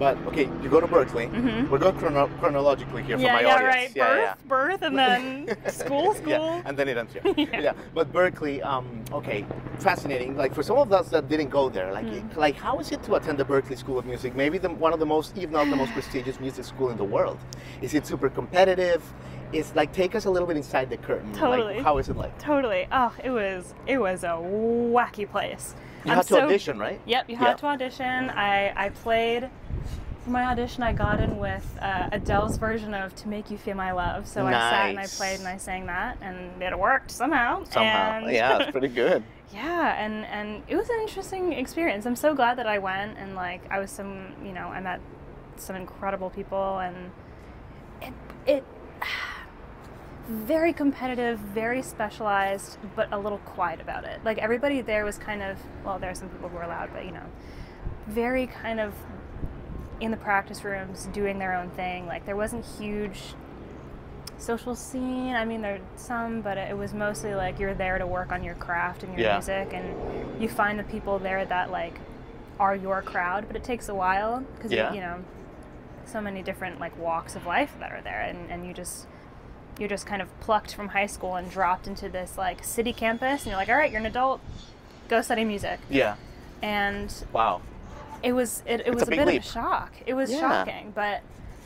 But 0.00 0.16
okay, 0.28 0.44
you 0.62 0.70
go 0.70 0.80
to 0.80 0.86
Berklee. 0.88 1.28
We're 1.68 1.76
going 1.76 1.94
chrono- 1.98 2.30
chronologically 2.40 3.02
here 3.02 3.18
for 3.18 3.22
Mm-hmm. 3.22 3.26
yeah, 3.26 3.32
my 3.34 3.40
yeah, 3.42 3.54
audience. 3.54 3.74
right. 3.74 3.92
Yeah, 3.94 4.06
birth, 4.08 4.24
yeah. 4.24 4.48
birth, 4.48 4.82
and 4.82 4.98
then 4.98 5.56
school, 5.68 6.14
school. 6.20 6.30
Yeah, 6.30 6.62
and 6.64 6.74
then 6.78 6.88
it 6.88 6.96
ends 6.96 7.12
here. 7.12 7.22
Yeah. 7.36 7.60
yeah. 7.60 7.72
But 7.94 8.10
Berklee, 8.10 8.64
um, 8.64 9.04
okay, 9.12 9.44
fascinating. 9.78 10.38
Like 10.38 10.54
for 10.54 10.62
some 10.62 10.78
of 10.78 10.90
us 10.90 11.10
that 11.10 11.28
didn't 11.28 11.50
go 11.50 11.68
there, 11.68 11.92
like, 11.92 12.06
Mm. 12.06 12.34
like 12.36 12.56
how 12.56 12.78
is 12.78 12.90
it 12.92 13.02
to 13.04 13.16
attend 13.16 13.36
the 13.38 13.44
Berklee 13.44 13.76
School 13.76 13.98
of 13.98 14.06
Music? 14.06 14.34
Maybe 14.34 14.56
the, 14.56 14.70
one 14.70 14.94
of 14.94 15.00
the 15.00 15.06
most, 15.14 15.36
if 15.36 15.50
not 15.50 15.68
the 15.68 15.76
most 15.76 15.92
prestigious 15.98 16.40
music 16.40 16.64
school 16.64 16.88
in 16.88 16.96
the 16.96 17.04
world. 17.16 17.38
Is 17.82 17.92
it 17.92 18.06
super 18.06 18.30
competitive? 18.30 19.02
It's 19.52 19.74
like 19.76 19.92
take 19.92 20.14
us 20.14 20.24
a 20.24 20.30
little 20.30 20.48
bit 20.48 20.56
inside 20.56 20.88
the 20.88 20.96
curtain. 20.96 21.30
Totally. 21.34 21.74
Like, 21.74 21.84
how 21.84 21.98
is 21.98 22.08
it 22.08 22.16
like? 22.16 22.32
Totally. 22.38 22.86
Oh, 22.90 23.12
it 23.22 23.30
was 23.30 23.74
it 23.86 23.98
was 23.98 24.24
a 24.24 24.28
wacky 24.96 25.28
place. 25.30 25.74
You 26.04 26.10
I'm 26.12 26.16
had 26.18 26.26
to 26.28 26.34
so- 26.34 26.40
audition, 26.42 26.78
right? 26.78 27.00
Yep, 27.06 27.28
you 27.30 27.36
had 27.36 27.48
Yeah. 27.48 27.54
to 27.56 27.66
audition. 27.66 28.30
I 28.30 28.72
I 28.76 28.88
played. 28.90 29.50
For 30.24 30.30
my 30.30 30.44
audition, 30.44 30.82
I 30.82 30.92
got 30.92 31.18
in 31.18 31.38
with 31.38 31.66
uh, 31.80 32.10
Adele's 32.12 32.58
version 32.58 32.92
of 32.92 33.14
"To 33.16 33.28
Make 33.28 33.50
You 33.50 33.56
Feel 33.56 33.74
My 33.74 33.92
Love." 33.92 34.26
So 34.28 34.46
I 34.46 34.52
sat 34.52 34.88
and 34.90 34.98
I 34.98 35.06
played 35.06 35.38
and 35.38 35.48
I 35.48 35.56
sang 35.56 35.86
that, 35.86 36.18
and 36.20 36.62
it 36.62 36.78
worked 36.78 37.10
somehow. 37.10 37.64
Somehow. 37.64 38.18
And- 38.18 38.30
Yeah, 38.32 38.58
it's 38.58 38.70
pretty 38.70 38.88
good. 38.88 39.22
yeah, 39.54 39.94
and 40.02 40.26
and 40.26 40.62
it 40.68 40.76
was 40.76 40.90
an 40.90 41.00
interesting 41.00 41.54
experience. 41.54 42.04
I'm 42.06 42.16
so 42.16 42.34
glad 42.34 42.58
that 42.58 42.66
I 42.66 42.78
went 42.78 43.16
and 43.18 43.34
like 43.34 43.62
I 43.70 43.78
was 43.78 43.90
some, 43.90 44.34
you 44.44 44.52
know, 44.52 44.68
I 44.68 44.80
met 44.80 45.00
some 45.56 45.74
incredible 45.76 46.28
people 46.30 46.78
and 46.80 47.10
it 48.02 48.12
it 48.46 48.64
very 50.30 50.72
competitive, 50.72 51.38
very 51.40 51.82
specialized, 51.82 52.78
but 52.94 53.12
a 53.12 53.18
little 53.18 53.38
quiet 53.38 53.80
about 53.80 54.04
it. 54.04 54.20
Like 54.24 54.38
everybody 54.38 54.80
there 54.80 55.04
was 55.04 55.18
kind 55.18 55.42
of 55.42 55.58
well, 55.84 55.98
there 55.98 56.10
are 56.10 56.14
some 56.14 56.28
people 56.28 56.48
who 56.48 56.56
were 56.56 56.66
loud, 56.66 56.90
but 56.92 57.04
you 57.04 57.10
know, 57.10 57.26
very 58.06 58.46
kind 58.46 58.78
of 58.80 58.94
in 60.00 60.10
the 60.10 60.16
practice 60.16 60.64
rooms 60.64 61.06
doing 61.12 61.38
their 61.38 61.54
own 61.54 61.68
thing. 61.70 62.06
Like 62.06 62.26
there 62.26 62.36
wasn't 62.36 62.64
huge 62.64 63.34
social 64.38 64.74
scene. 64.74 65.34
I 65.34 65.44
mean, 65.44 65.60
there's 65.62 65.82
some, 65.96 66.40
but 66.40 66.56
it 66.56 66.76
was 66.76 66.94
mostly 66.94 67.34
like 67.34 67.58
you're 67.58 67.74
there 67.74 67.98
to 67.98 68.06
work 68.06 68.30
on 68.32 68.42
your 68.44 68.54
craft 68.54 69.02
and 69.02 69.12
your 69.12 69.20
Yeah. 69.26 69.32
music, 69.34 69.72
and 69.74 70.40
you 70.40 70.48
find 70.48 70.78
the 70.78 70.84
people 70.84 71.18
there 71.18 71.44
that 71.44 71.70
like 71.70 71.98
are 72.60 72.76
your 72.76 73.02
crowd. 73.02 73.46
But 73.48 73.56
it 73.56 73.64
takes 73.64 73.88
a 73.88 73.94
while 73.94 74.44
because 74.54 74.70
Yeah. 74.70 74.92
you 74.92 75.00
know 75.00 75.24
so 76.04 76.20
many 76.20 76.42
different 76.42 76.78
like 76.80 76.96
walks 76.96 77.34
of 77.36 77.46
life 77.46 77.72
that 77.80 77.90
are 77.90 78.00
there, 78.00 78.20
and 78.22 78.48
and 78.50 78.64
you 78.64 78.72
just 78.72 79.06
you're 79.80 79.88
just 79.88 80.06
kind 80.06 80.22
of 80.22 80.28
plucked 80.40 80.74
from 80.74 80.88
high 80.88 81.06
school 81.06 81.34
and 81.36 81.50
dropped 81.50 81.86
into 81.88 82.08
this 82.08 82.36
like 82.38 82.62
city 82.62 82.92
campus, 82.92 83.42
and 83.42 83.46
you're 83.48 83.56
like, 83.56 83.68
all 83.68 83.74
right, 83.76 83.90
you're 83.90 84.00
an 84.00 84.06
adult, 84.06 84.40
go 85.08 85.22
study 85.22 85.44
music, 85.44 85.80
Yeah. 85.88 86.16
and 86.62 87.12
Wow. 87.32 87.62
it 88.22 88.32
was 88.32 88.62
it, 88.66 88.82
it 88.86 88.94
was 88.94 89.02
a 89.04 89.06
a, 89.06 89.10
bit 89.10 89.26
leap. 89.26 89.40
of 89.42 89.46
a 89.48 89.50
shock. 89.50 89.92
It 90.06 90.14
was 90.14 90.30
Yeah. 90.30 90.40
shocking, 90.40 90.92
but 90.94 91.22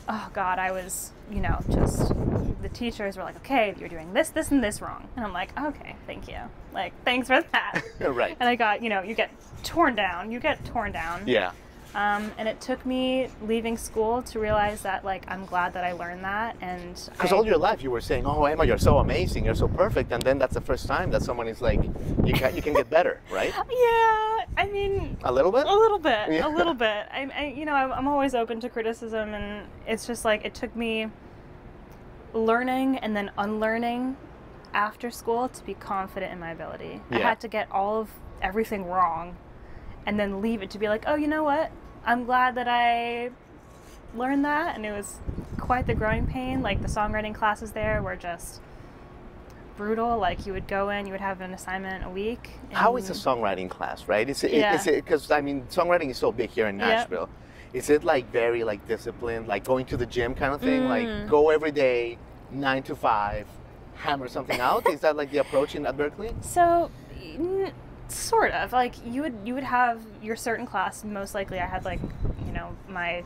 oh 0.09 0.29
god, 0.33 0.57
I 0.59 0.71
was 0.71 1.11
you 1.29 1.41
know 1.41 1.59
just 1.69 2.13
the 2.61 2.69
teachers 2.69 3.17
were 3.17 3.23
like, 3.23 3.35
okay, 3.37 3.75
you're 3.77 3.89
doing 3.89 4.13
this, 4.13 4.29
this, 4.29 4.49
and 4.49 4.63
this 4.63 4.81
wrong, 4.81 5.07
and 5.15 5.23
I'm 5.25 5.33
like, 5.33 5.57
okay, 5.59 5.95
thank 6.07 6.27
you, 6.27 6.37
like 6.73 6.93
thanks 7.03 7.27
for 7.27 7.41
that. 7.51 7.81
right. 7.99 8.35
And 8.39 8.47
I 8.49 8.55
got 8.55 8.81
you 8.81 8.89
know 8.89 9.01
you 9.01 9.13
get 9.13 9.29
torn 9.63 9.95
down, 9.95 10.31
you 10.31 10.39
get 10.39 10.63
torn 10.65 10.91
down. 10.91 11.23
Yeah. 11.27 11.51
Um, 11.95 12.29
and 12.37 12.45
it 12.49 12.59
took 12.59 12.85
me 12.85 13.29
leaving 13.41 13.77
school 13.77 14.21
to 14.23 14.37
realize 14.37 14.81
that 14.81 15.05
like 15.05 15.23
I'm 15.29 15.45
glad 15.45 15.71
that 15.73 15.85
I 15.85 15.93
learned 15.93 16.25
that 16.25 16.57
and 16.59 16.93
Because 17.13 17.31
all 17.31 17.45
your 17.45 17.57
life 17.57 17.81
you 17.81 17.89
were 17.89 18.01
saying, 18.01 18.25
"Oh, 18.25 18.43
Emma, 18.43 18.65
you're 18.65 18.77
so 18.77 18.97
amazing, 18.97 19.45
you're 19.45 19.55
so 19.55 19.69
perfect," 19.69 20.11
and 20.11 20.21
then 20.21 20.37
that's 20.37 20.53
the 20.55 20.61
first 20.61 20.87
time 20.87 21.09
that 21.11 21.21
someone 21.21 21.47
is 21.47 21.61
like, 21.61 21.81
"You 22.25 22.33
can 22.33 22.53
you 22.53 22.61
can 22.61 22.73
get 22.73 22.89
better," 22.89 23.21
right? 23.31 23.53
yeah, 23.55 24.45
I 24.57 24.69
mean 24.71 25.17
A 25.23 25.31
little 25.31 25.53
bit. 25.53 25.65
A 25.65 25.73
little 25.73 25.97
bit, 25.99 26.33
Yeah. 26.33 26.47
a 26.47 26.51
little 26.53 26.73
bit. 26.87 27.07
I, 27.13 27.29
I 27.33 27.53
you 27.55 27.63
know, 27.63 27.73
I'm, 27.73 27.93
I'm 27.93 28.07
always 28.09 28.35
open 28.35 28.59
to 28.59 28.67
criticism, 28.69 29.33
and 29.33 29.65
it's 29.87 30.05
just 30.05 30.25
like 30.25 30.43
it 30.43 30.53
took 30.53 30.75
me 30.75 31.07
learning 32.33 32.97
and 32.97 33.15
then 33.15 33.31
unlearning 33.37 34.17
after 34.73 35.09
school 35.09 35.47
to 35.47 35.63
be 35.63 35.73
confident 35.75 36.33
in 36.33 36.39
my 36.41 36.51
ability. 36.51 36.99
I 37.09 37.19
had 37.19 37.39
to 37.39 37.47
get 37.47 37.71
all 37.71 38.01
of 38.01 38.09
everything 38.41 38.83
wrong, 38.85 39.37
and 40.05 40.19
then 40.19 40.41
leave 40.41 40.61
it 40.61 40.69
to 40.71 40.77
be 40.77 40.89
like, 40.89 41.05
oh, 41.07 41.15
you 41.15 41.27
know 41.27 41.45
what? 41.45 41.71
I'm 42.05 42.25
glad 42.25 42.55
that 42.55 42.67
I 42.67 43.31
learned 44.15 44.45
that, 44.45 44.75
and 44.75 44.85
it 44.85 44.91
was 44.91 45.19
quite 45.59 45.87
the 45.87 45.95
growing 45.95 46.27
pain. 46.27 46.61
Like 46.61 46.81
the 46.81 46.87
songwriting 46.87 47.33
classes 47.33 47.71
there 47.71 48.01
were 48.01 48.15
just 48.15 48.61
brutal. 49.75 50.17
Like 50.17 50.45
you 50.45 50.53
would 50.53 50.67
go 50.67 50.89
in, 50.89 51.05
you 51.05 51.11
would 51.11 51.21
have 51.21 51.41
an 51.41 51.53
assignment 51.53 52.05
a 52.05 52.09
week. 52.09 52.51
How 52.71 52.95
is 52.97 53.09
a 53.09 53.13
songwriting 53.13 53.69
class, 53.69 54.07
right? 54.07 54.29
Is 54.29 54.43
it, 54.43 54.51
Yeah. 54.53 54.75
is 54.75 54.87
it, 54.87 55.03
because 55.03 55.31
I 55.31 55.41
mean, 55.41 55.63
songwriting 55.69 56.09
is 56.09 56.17
so 56.17 56.31
big 56.31 56.49
here 56.51 56.67
in 56.67 56.79
Yep. 56.79 56.87
Nashville. 56.87 57.29
Is 57.73 57.89
it 57.89 58.03
like 58.03 58.31
very 58.31 58.63
like 58.63 58.87
disciplined, 58.87 59.47
like 59.47 59.65
going 59.65 59.85
to 59.87 59.97
the 59.97 60.05
gym 60.05 60.33
kind 60.35 60.53
of 60.53 60.61
thing? 60.61 60.83
Mm. 60.83 60.89
Like 60.89 61.29
go 61.29 61.49
every 61.49 61.71
day, 61.71 62.17
nine 62.51 62.83
to 62.83 62.95
five, 62.95 63.47
hammer 63.95 64.27
something 64.29 64.59
out? 64.61 64.87
is 64.89 65.01
that 65.01 65.15
like 65.17 65.31
the 65.31 65.39
approach 65.39 65.75
in 65.75 65.85
at 65.85 65.97
Berklee? 65.97 66.31
So, 66.43 66.89
sort 68.09 68.51
of. 68.51 68.73
Like 68.73 68.95
you 69.05 69.21
would 69.21 69.35
you 69.45 69.53
would 69.53 69.63
have 69.63 70.01
your 70.21 70.35
certain 70.35 70.65
class. 70.65 71.03
Most 71.03 71.33
likely, 71.33 71.59
I 71.59 71.65
had 71.65 71.85
like 71.85 71.99
you 72.45 72.51
know 72.51 72.75
my 72.87 73.23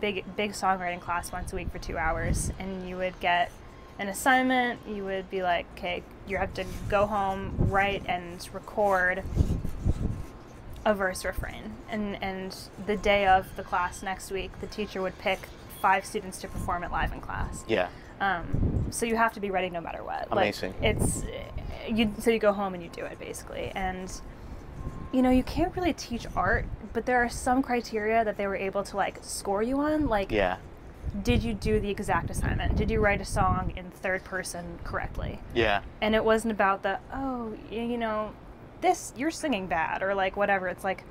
big 0.00 0.24
big 0.36 0.52
songwriting 0.52 1.00
class 1.00 1.32
once 1.32 1.52
a 1.52 1.56
week 1.56 1.70
for 1.70 1.78
two 1.78 1.98
hours, 1.98 2.52
and 2.58 2.88
you 2.88 2.96
would 2.96 3.18
get 3.20 3.50
an 3.98 4.08
assignment. 4.08 4.80
You 4.88 5.04
would 5.04 5.30
be 5.30 5.42
like, 5.42 5.66
okay, 5.76 6.02
you 6.26 6.38
have 6.38 6.54
to 6.54 6.64
go 6.88 7.06
home, 7.06 7.54
write, 7.58 8.02
and 8.06 8.48
record 8.52 9.22
a 10.84 10.94
verse 10.94 11.24
refrain. 11.24 11.74
And 11.88 12.22
and 12.22 12.56
the 12.86 12.96
day 12.96 13.26
of 13.26 13.54
the 13.56 13.62
class 13.62 14.02
next 14.02 14.30
week, 14.30 14.50
the 14.60 14.66
teacher 14.66 15.02
would 15.02 15.18
pick 15.18 15.40
five 15.80 16.04
students 16.04 16.40
to 16.40 16.48
perform 16.48 16.84
it 16.84 16.90
live 16.90 17.12
in 17.12 17.20
class. 17.20 17.64
Yeah. 17.66 17.88
Um, 18.20 18.86
so 18.90 19.06
you 19.06 19.16
have 19.16 19.32
to 19.34 19.40
be 19.40 19.50
ready 19.50 19.70
no 19.70 19.80
matter 19.80 20.02
what. 20.04 20.28
Amazing. 20.30 20.74
Like, 20.80 20.96
it's 20.96 21.22
you. 21.88 22.12
So 22.18 22.30
you 22.30 22.38
go 22.38 22.52
home 22.52 22.74
and 22.74 22.82
you 22.82 22.88
do 22.90 23.04
it 23.04 23.18
basically, 23.18 23.72
and 23.74 24.10
you 25.12 25.22
know 25.22 25.30
you 25.30 25.42
can't 25.42 25.74
really 25.76 25.92
teach 25.92 26.26
art, 26.36 26.66
but 26.92 27.06
there 27.06 27.22
are 27.22 27.28
some 27.28 27.62
criteria 27.62 28.24
that 28.24 28.36
they 28.36 28.46
were 28.46 28.56
able 28.56 28.82
to 28.84 28.96
like 28.96 29.18
score 29.22 29.62
you 29.62 29.80
on. 29.80 30.08
Like, 30.08 30.30
Yeah. 30.30 30.56
did 31.22 31.42
you 31.42 31.54
do 31.54 31.80
the 31.80 31.90
exact 31.90 32.30
assignment? 32.30 32.76
Did 32.76 32.90
you 32.90 33.00
write 33.00 33.20
a 33.20 33.24
song 33.24 33.72
in 33.76 33.90
third 33.90 34.24
person 34.24 34.78
correctly? 34.84 35.40
Yeah. 35.54 35.82
And 36.00 36.14
it 36.14 36.24
wasn't 36.24 36.52
about 36.52 36.82
the 36.82 36.98
oh, 37.12 37.54
you 37.70 37.98
know, 37.98 38.32
this 38.80 39.12
you're 39.16 39.30
singing 39.30 39.66
bad 39.66 40.02
or 40.02 40.14
like 40.14 40.36
whatever. 40.36 40.68
It's 40.68 40.84
like 40.84 41.04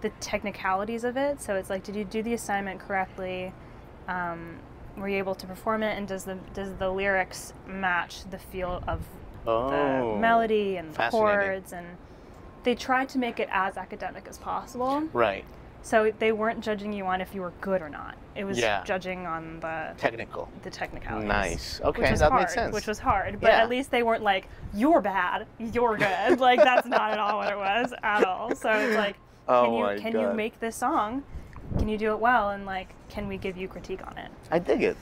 the 0.00 0.10
technicalities 0.20 1.02
of 1.04 1.16
it. 1.16 1.40
So 1.42 1.56
it's 1.56 1.70
like, 1.70 1.82
did 1.82 1.96
you 1.96 2.04
do 2.04 2.22
the 2.22 2.34
assignment 2.34 2.78
correctly? 2.80 3.52
Um, 4.06 4.58
were 4.96 5.08
you 5.08 5.18
able 5.18 5.34
to 5.36 5.46
perform 5.46 5.82
it? 5.82 5.96
And 5.96 6.06
does 6.06 6.24
the 6.24 6.36
does 6.54 6.74
the 6.74 6.90
lyrics 6.90 7.52
match 7.66 8.28
the 8.30 8.38
feel 8.38 8.82
of 8.86 9.00
Oh. 9.48 10.14
the 10.14 10.20
melody 10.20 10.76
and 10.76 10.92
the 10.94 11.08
chords? 11.10 11.72
And 11.72 11.86
they 12.64 12.74
tried 12.74 13.08
to 13.10 13.18
make 13.18 13.40
it 13.40 13.48
as 13.50 13.76
academic 13.76 14.26
as 14.28 14.38
possible. 14.38 15.02
Right. 15.12 15.44
So 15.82 16.12
they 16.18 16.32
weren't 16.32 16.60
judging 16.60 16.92
you 16.92 17.06
on 17.06 17.20
if 17.20 17.34
you 17.34 17.40
were 17.40 17.52
good 17.60 17.80
or 17.80 17.88
not. 17.88 18.16
It 18.34 18.44
was 18.44 18.58
Yeah. 18.58 18.82
judging 18.84 19.26
on 19.26 19.60
the 19.60 19.94
Technical. 19.96 20.48
the 20.62 20.70
technicalities. 20.70 21.28
Nice. 21.28 21.80
Okay, 21.82 22.02
which 22.02 22.10
was 22.10 22.20
that 22.20 22.30
hard, 22.30 22.42
makes 22.42 22.54
sense. 22.54 22.74
Which 22.74 22.86
was 22.86 22.98
hard, 22.98 23.40
but 23.40 23.50
Yeah. 23.50 23.62
at 23.62 23.68
least 23.68 23.90
they 23.90 24.02
weren't 24.02 24.22
like 24.22 24.48
you're 24.74 25.00
bad, 25.00 25.46
you're 25.58 25.96
good. 25.96 26.40
like 26.48 26.62
that's 26.62 26.86
not 26.86 27.12
at 27.12 27.18
all 27.18 27.38
what 27.38 27.50
it 27.52 27.56
was 27.56 27.94
at 28.02 28.24
all. 28.24 28.54
So 28.54 28.70
it's 28.70 28.96
like, 28.96 29.16
Oh 29.48 29.62
can 29.64 29.96
you 29.96 30.02
can 30.12 30.20
you 30.20 30.32
make 30.34 30.60
this 30.60 30.76
song? 30.76 31.22
Can 31.78 31.88
you 31.88 31.96
do 31.96 32.10
it 32.12 32.18
well? 32.18 32.50
And 32.50 32.66
like, 32.66 32.88
can 33.08 33.28
we 33.28 33.38
give 33.38 33.56
you 33.56 33.66
critique 33.68 34.06
on 34.06 34.18
it? 34.18 34.30
I 34.50 34.58
dig 34.58 34.82
it. 34.82 34.96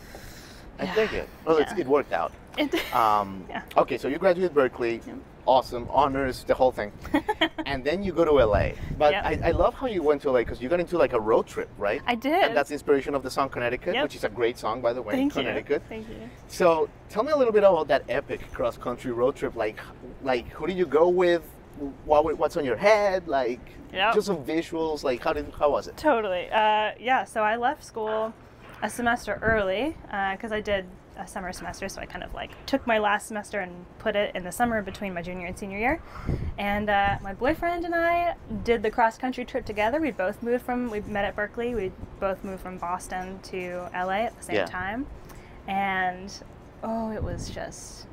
I 0.79 0.85
Yeah. 0.85 0.95
dig 0.95 1.13
it. 1.15 1.29
Well, 1.45 1.57
it 1.59 1.87
worked 1.87 2.13
out. 2.13 2.33
Um, 2.93 3.45
Yeah. 3.49 3.63
Okay, 3.77 3.99
so 3.99 4.09
you 4.09 4.19
graduate 4.19 4.55
Berklee, 4.55 5.07
Yep. 5.07 5.17
awesome, 5.47 5.87
honors, 5.91 6.45
the 6.45 6.55
whole 6.55 6.73
thing, 6.73 6.93
and 7.67 7.85
then 7.85 8.03
you 8.03 8.13
go 8.13 8.25
to 8.25 8.33
LA. 8.33 8.71
But 8.99 9.13
Yep. 9.13 9.25
I, 9.25 9.41
I 9.49 9.51
love 9.53 9.75
how 9.75 9.87
you 9.87 10.03
went 10.03 10.23
to 10.23 10.31
LA 10.31 10.41
because 10.41 10.61
you 10.63 10.69
got 10.69 10.81
into 10.81 10.97
like 10.99 11.13
a 11.13 11.21
road 11.21 11.47
trip, 11.47 11.69
right? 11.79 12.01
I 12.07 12.15
did. 12.15 12.33
And 12.45 12.57
that's 12.57 12.69
the 12.71 12.75
inspiration 12.75 13.15
of 13.15 13.23
the 13.23 13.31
song 13.31 13.49
Connecticut, 13.49 13.95
Yep. 13.95 14.03
which 14.05 14.17
is 14.17 14.25
a 14.25 14.29
great 14.29 14.59
song, 14.59 14.81
by 14.81 14.93
the 14.93 15.03
way. 15.03 15.15
Thank 15.15 15.35
Connecticut. 15.35 15.83
you. 15.83 15.89
Thank 15.89 16.09
you. 16.09 16.29
So 16.49 16.89
tell 17.11 17.23
me 17.23 17.33
a 17.33 17.37
little 17.37 17.53
bit 17.53 17.65
about 17.65 17.89
that 17.89 18.05
epic 18.09 18.51
cross 18.53 18.77
country 18.79 19.13
road 19.13 19.37
trip. 19.37 19.55
Like, 19.57 19.79
like 20.23 20.49
who 20.49 20.67
did 20.67 20.77
you 20.79 20.87
go 20.87 21.09
with? 21.09 21.43
What, 22.07 22.39
what's 22.39 22.57
on 22.57 22.65
your 22.65 22.77
head? 22.77 23.29
Like, 23.29 23.61
Yep. 23.93 24.15
just 24.15 24.27
some 24.27 24.45
visuals. 24.45 25.05
Like, 25.05 25.23
how 25.23 25.33
did 25.33 25.47
how 25.59 25.71
was 25.71 25.87
it? 25.87 25.97
Totally. 25.97 26.49
Uh, 26.51 26.91
yeah. 26.99 27.25
So 27.25 27.43
I 27.43 27.57
left 27.57 27.85
school 27.85 28.33
a 28.87 28.91
semester 28.91 29.39
early 29.43 29.97
because 30.33 30.53
I 30.53 30.61
did 30.61 30.87
a 31.19 31.27
summer 31.27 31.53
semester. 31.53 31.89
So 31.89 32.01
I 32.01 32.07
kind 32.07 32.23
of 32.23 32.33
like 32.35 32.53
took 32.67 32.87
my 32.87 32.99
last 32.99 33.27
semester 33.27 33.61
and 33.61 33.85
put 33.99 34.15
it 34.15 34.35
in 34.37 34.45
the 34.45 34.53
summer 34.53 34.81
between 34.81 35.13
my 35.13 35.23
junior 35.23 35.47
and 35.47 35.59
senior 35.59 35.79
year. 35.79 36.03
And 36.57 36.89
uh, 36.89 37.19
my 37.23 37.35
boyfriend 37.35 37.85
and 37.85 37.95
I 37.95 38.37
did 38.65 38.83
the 38.83 38.91
cross 38.91 39.19
country 39.19 39.45
trip 39.45 39.65
together. 39.67 40.01
We 40.01 40.13
both 40.13 40.43
moved 40.43 40.65
from. 40.65 40.91
We 40.91 41.01
met 41.01 41.25
at 41.25 41.35
Berklee. 41.35 41.75
We 41.75 41.91
both 42.21 42.45
moved 42.45 42.63
from 42.63 42.79
Boston 42.79 43.41
to 43.45 43.89
LA 43.93 44.27
at 44.27 44.37
the 44.37 44.43
same 44.45 44.57
Yeah. 44.57 44.67
time. 44.67 45.07
And 45.67 46.33
oh, 46.85 47.11
it 47.11 47.23
was 47.23 47.51
just 47.51 48.07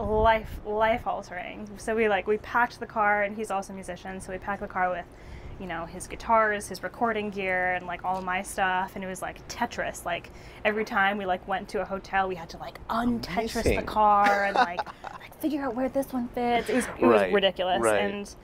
life 0.00 0.60
life 0.64 1.06
altering. 1.06 1.68
So 1.76 1.94
we 1.94 2.08
like 2.08 2.26
we 2.26 2.38
packed 2.38 2.80
the 2.80 2.86
car 2.86 3.22
and 3.22 3.36
he's 3.36 3.50
also 3.50 3.72
a 3.72 3.76
musician, 3.76 4.20
so 4.20 4.32
we 4.32 4.38
packed 4.38 4.62
the 4.62 4.68
car 4.68 4.88
with 4.90 5.04
you 5.60 5.66
know 5.66 5.86
his 5.86 6.06
guitars, 6.06 6.68
his 6.68 6.82
recording 6.82 7.30
gear 7.30 7.74
and 7.74 7.86
like 7.86 8.04
all 8.04 8.20
my 8.22 8.42
stuff 8.42 8.92
and 8.94 9.04
it 9.04 9.06
was 9.06 9.22
like 9.22 9.46
Tetris. 9.48 10.04
Like 10.04 10.30
every 10.64 10.84
time 10.84 11.18
we 11.18 11.26
like 11.26 11.46
went 11.46 11.68
to 11.70 11.80
a 11.80 11.84
hotel, 11.84 12.28
we 12.28 12.34
had 12.34 12.48
to 12.50 12.58
like 12.58 12.78
un-Tetris 12.90 13.62
the 13.76 13.82
car 13.82 14.44
and 14.44 14.54
like 14.54 14.80
like 15.04 15.40
figure 15.40 15.62
out 15.62 15.74
where 15.74 15.88
this 15.88 16.12
one 16.12 16.28
fits. 16.28 16.68
It 16.68 16.74
was 16.74 16.86
it 16.98 17.06
was 17.06 17.32
ridiculous 17.32 17.80
right. 17.82 18.00
and 18.00 18.34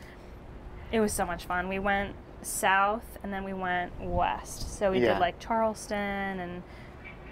it 0.92 1.00
was 1.00 1.12
so 1.12 1.24
much 1.26 1.44
fun. 1.46 1.68
We 1.68 1.78
went 1.78 2.14
south 2.42 3.18
and 3.22 3.32
then 3.32 3.44
we 3.44 3.52
went 3.52 3.92
west. 4.00 4.78
So 4.78 4.90
we 4.92 5.00
Yeah. 5.00 5.14
did 5.14 5.20
like 5.20 5.38
Charleston 5.38 6.40
and 6.40 6.62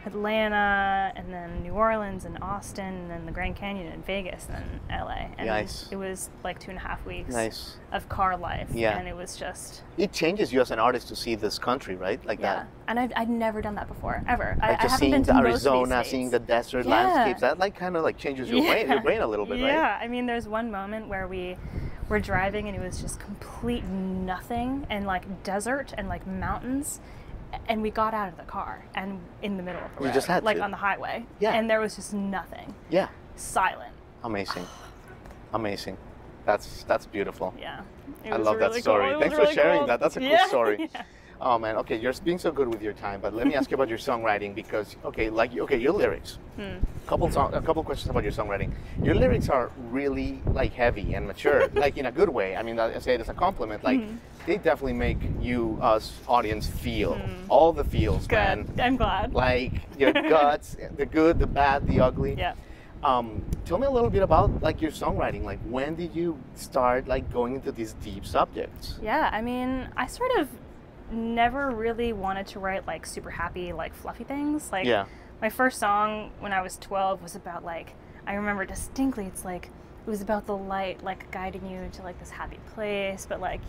Atlanta 0.06 1.12
and 1.16 1.32
then 1.32 1.62
New 1.62 1.72
Orleans 1.72 2.24
and 2.24 2.38
Austin 2.42 2.84
and 2.84 3.10
then 3.10 3.26
the 3.26 3.32
Grand 3.32 3.56
Canyon 3.56 3.92
and 3.92 4.04
Vegas 4.04 4.46
and 4.52 4.56
then 4.88 5.00
LA. 5.04 5.28
And 5.38 5.46
Nice. 5.46 5.88
it 5.90 5.96
was 5.96 6.30
like 6.44 6.58
two 6.58 6.70
and 6.70 6.78
a 6.78 6.82
half 6.82 7.04
weeks 7.06 7.32
Nice. 7.34 7.76
of 7.92 8.08
car 8.08 8.36
life. 8.36 8.68
Yeah. 8.72 8.98
And 8.98 9.08
it 9.08 9.16
was 9.16 9.36
just 9.36 9.82
It 9.96 10.12
changes 10.12 10.52
you 10.52 10.60
as 10.60 10.70
an 10.70 10.78
artist 10.78 11.08
to 11.08 11.16
see 11.16 11.34
this 11.34 11.58
country, 11.58 11.96
right? 11.96 12.24
Like 12.24 12.40
yeah. 12.40 12.56
that. 12.56 12.68
And 12.88 12.98
I've, 12.98 13.12
I'd 13.16 13.30
never 13.30 13.60
done 13.60 13.74
that 13.76 13.88
before, 13.88 14.22
ever. 14.28 14.56
I, 14.60 14.70
Like 14.70 14.78
I 14.80 14.82
just 14.82 14.92
haven't 14.94 14.98
seeing 14.98 15.10
been 15.12 15.22
to 15.24 15.36
Arizona, 15.36 16.04
seeing 16.04 16.30
the 16.30 16.38
desert 16.38 16.86
Yeah. 16.86 16.90
landscapes, 17.04 17.40
that 17.40 17.58
like 17.58 17.76
kind 17.76 17.96
of 17.96 18.02
like 18.02 18.16
changes 18.18 18.50
your 18.50 18.62
brain, 18.64 18.88
your 18.90 19.00
brain 19.08 19.20
a 19.20 19.26
little 19.26 19.46
bit, 19.46 19.58
yeah. 19.58 19.64
right? 19.66 19.72
Yeah. 19.72 19.98
I 20.02 20.08
mean, 20.08 20.26
there's 20.26 20.48
one 20.48 20.70
moment 20.70 21.08
where 21.08 21.26
we 21.28 21.56
were 22.08 22.18
driving 22.20 22.68
and 22.68 22.76
it 22.76 22.80
was 22.82 23.02
just 23.02 23.20
complete 23.20 23.84
nothing 23.84 24.86
and 24.88 25.06
like 25.06 25.42
desert 25.42 25.92
and 25.98 26.08
like 26.08 26.26
mountains. 26.26 27.00
And 27.68 27.80
we 27.82 27.90
got 27.90 28.12
out 28.14 28.28
of 28.28 28.36
the 28.36 28.44
car 28.44 28.84
and 28.94 29.20
in 29.42 29.56
the 29.56 29.62
middle 29.62 29.80
of 29.82 29.90
the 29.96 30.00
You 30.02 30.06
road, 30.06 30.14
just 30.14 30.26
had 30.26 30.44
like 30.44 30.58
to. 30.58 30.62
on 30.62 30.70
the 30.70 30.76
highway. 30.76 31.24
Yeah. 31.40 31.52
And 31.54 31.68
there 31.68 31.80
was 31.80 31.96
just 31.96 32.12
nothing, 32.12 32.74
Yeah, 32.90 33.08
silent. 33.36 33.92
amazing, 34.24 34.66
amazing. 35.54 35.96
That's 36.44 36.84
that's 36.84 37.06
beautiful. 37.06 37.54
Yeah. 37.58 37.82
I 38.30 38.36
love 38.36 38.58
that 38.58 38.74
story. 38.74 39.12
Cool. 39.12 39.20
Thanks 39.20 39.36
for 39.38 39.46
sharing 39.46 39.78
cool. 39.80 39.86
that. 39.88 40.00
That's 40.00 40.16
a 40.16 40.20
cool 40.20 40.28
Yeah, 40.28 40.46
story. 40.46 40.90
yeah. 40.94 41.02
Oh 41.40 41.56
man, 41.56 41.76
okay, 41.76 41.96
you're 41.96 42.12
being 42.24 42.38
so 42.38 42.50
good 42.50 42.66
with 42.66 42.82
your 42.82 42.92
time, 42.94 43.20
but 43.20 43.32
let 43.32 43.46
me 43.46 43.54
ask 43.54 43.70
you 43.70 43.76
about 43.76 43.88
your 43.88 43.98
songwriting 43.98 44.54
because 44.56 44.96
okay, 45.04 45.30
like 45.30 45.56
okay, 45.56 45.76
your 45.76 45.92
lyrics. 45.92 46.38
Hmm. 46.56 46.78
Couple 47.06 47.30
song, 47.30 47.54
a 47.54 47.62
couple 47.62 47.82
questions 47.84 48.10
about 48.10 48.24
your 48.24 48.32
songwriting. 48.32 48.72
Your 49.02 49.14
lyrics 49.14 49.48
are 49.48 49.70
really 49.90 50.42
like 50.46 50.72
heavy 50.72 51.14
and 51.14 51.26
mature, 51.28 51.68
like 51.74 51.96
in 51.96 52.06
a 52.06 52.12
good 52.12 52.28
way. 52.28 52.56
I 52.56 52.62
mean, 52.64 52.78
I 52.80 52.98
say 52.98 53.14
it 53.14 53.20
as 53.20 53.28
a 53.28 53.34
compliment. 53.34 53.84
Like 53.84 54.00
Hmm. 54.02 54.16
they 54.46 54.56
definitely 54.58 54.94
make 54.94 55.18
you, 55.40 55.78
us 55.80 56.12
audience, 56.26 56.66
feel 56.66 57.20
all 57.48 57.72
the 57.72 57.84
feels, 57.84 58.28
man. 58.28 58.64
Good. 58.64 58.80
I'm 58.80 58.96
glad. 58.96 59.32
Like 59.32 59.72
your 59.96 60.12
guts, 60.34 60.76
the 60.96 61.06
good, 61.06 61.38
the 61.38 61.46
bad, 61.46 61.86
the 61.86 62.00
ugly. 62.00 62.34
yeah. 62.36 62.54
Um, 63.04 63.44
tell 63.64 63.78
me 63.78 63.86
a 63.86 63.90
little 63.90 64.10
bit 64.10 64.24
about 64.24 64.60
like 64.60 64.82
your 64.82 64.90
songwriting. 64.90 65.44
Like 65.44 65.60
when 65.70 65.94
did 65.94 66.16
you 66.16 66.36
start 66.56 67.06
like 67.06 67.32
going 67.32 67.54
into 67.54 67.70
these 67.70 67.92
deep 68.02 68.26
subjects? 68.26 68.98
Yeah, 69.00 69.30
I 69.32 69.40
mean, 69.40 69.88
I 69.96 70.06
sort 70.08 70.32
of 70.40 70.48
never 71.10 71.70
really 71.70 72.12
wanted 72.12 72.46
to 72.48 72.58
write 72.60 72.86
like 72.86 73.06
super 73.06 73.30
happy, 73.30 73.72
like 73.72 73.94
fluffy 73.94 74.24
things. 74.24 74.70
Like 74.72 74.86
Yeah. 74.86 75.06
my 75.40 75.48
first 75.50 75.78
song 75.78 76.30
when 76.40 76.52
I 76.52 76.60
was 76.62 76.76
12 76.78 77.22
was 77.22 77.34
about 77.36 77.64
like 77.64 77.94
I 78.26 78.34
remember 78.34 78.64
distinctly 78.66 79.24
it's 79.26 79.44
like 79.44 79.66
it 80.06 80.10
was 80.10 80.20
about 80.22 80.46
the 80.46 80.56
light 80.56 81.02
like 81.02 81.30
guiding 81.30 81.66
you 81.70 81.88
to 81.92 82.02
like 82.02 82.18
this 82.18 82.30
happy 82.30 82.58
place, 82.74 83.26
but 83.28 83.40
like 83.40 83.60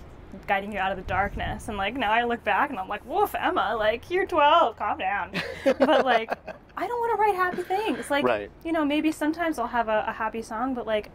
guiding 0.47 0.71
you 0.71 0.77
out 0.79 0.91
of 0.91 0.97
the 0.97 1.03
darkness. 1.03 1.67
And 1.69 1.77
like 1.77 1.95
now 1.95 2.11
I 2.11 2.23
look 2.23 2.43
back 2.43 2.69
and 2.69 2.77
I'm 2.79 2.87
like, 2.87 3.03
"Woof, 3.05 3.33
Emma, 3.35 3.75
like 3.77 4.09
you're 4.11 4.25
12, 4.25 4.75
calm 4.77 4.97
down." 4.97 5.31
but 5.63 6.05
like 6.05 6.31
I 6.77 6.87
don't 6.87 6.99
want 6.99 7.15
to 7.17 7.21
write 7.21 7.35
happy 7.35 7.63
things. 7.63 8.09
Like 8.11 8.25
Right. 8.25 8.49
you 8.63 8.71
know, 8.71 8.85
maybe 8.85 9.11
sometimes 9.11 9.57
I'll 9.59 9.67
have 9.67 9.87
a, 9.89 10.05
a 10.07 10.11
happy 10.11 10.41
song, 10.41 10.73
but 10.73 10.85
like 10.87 11.11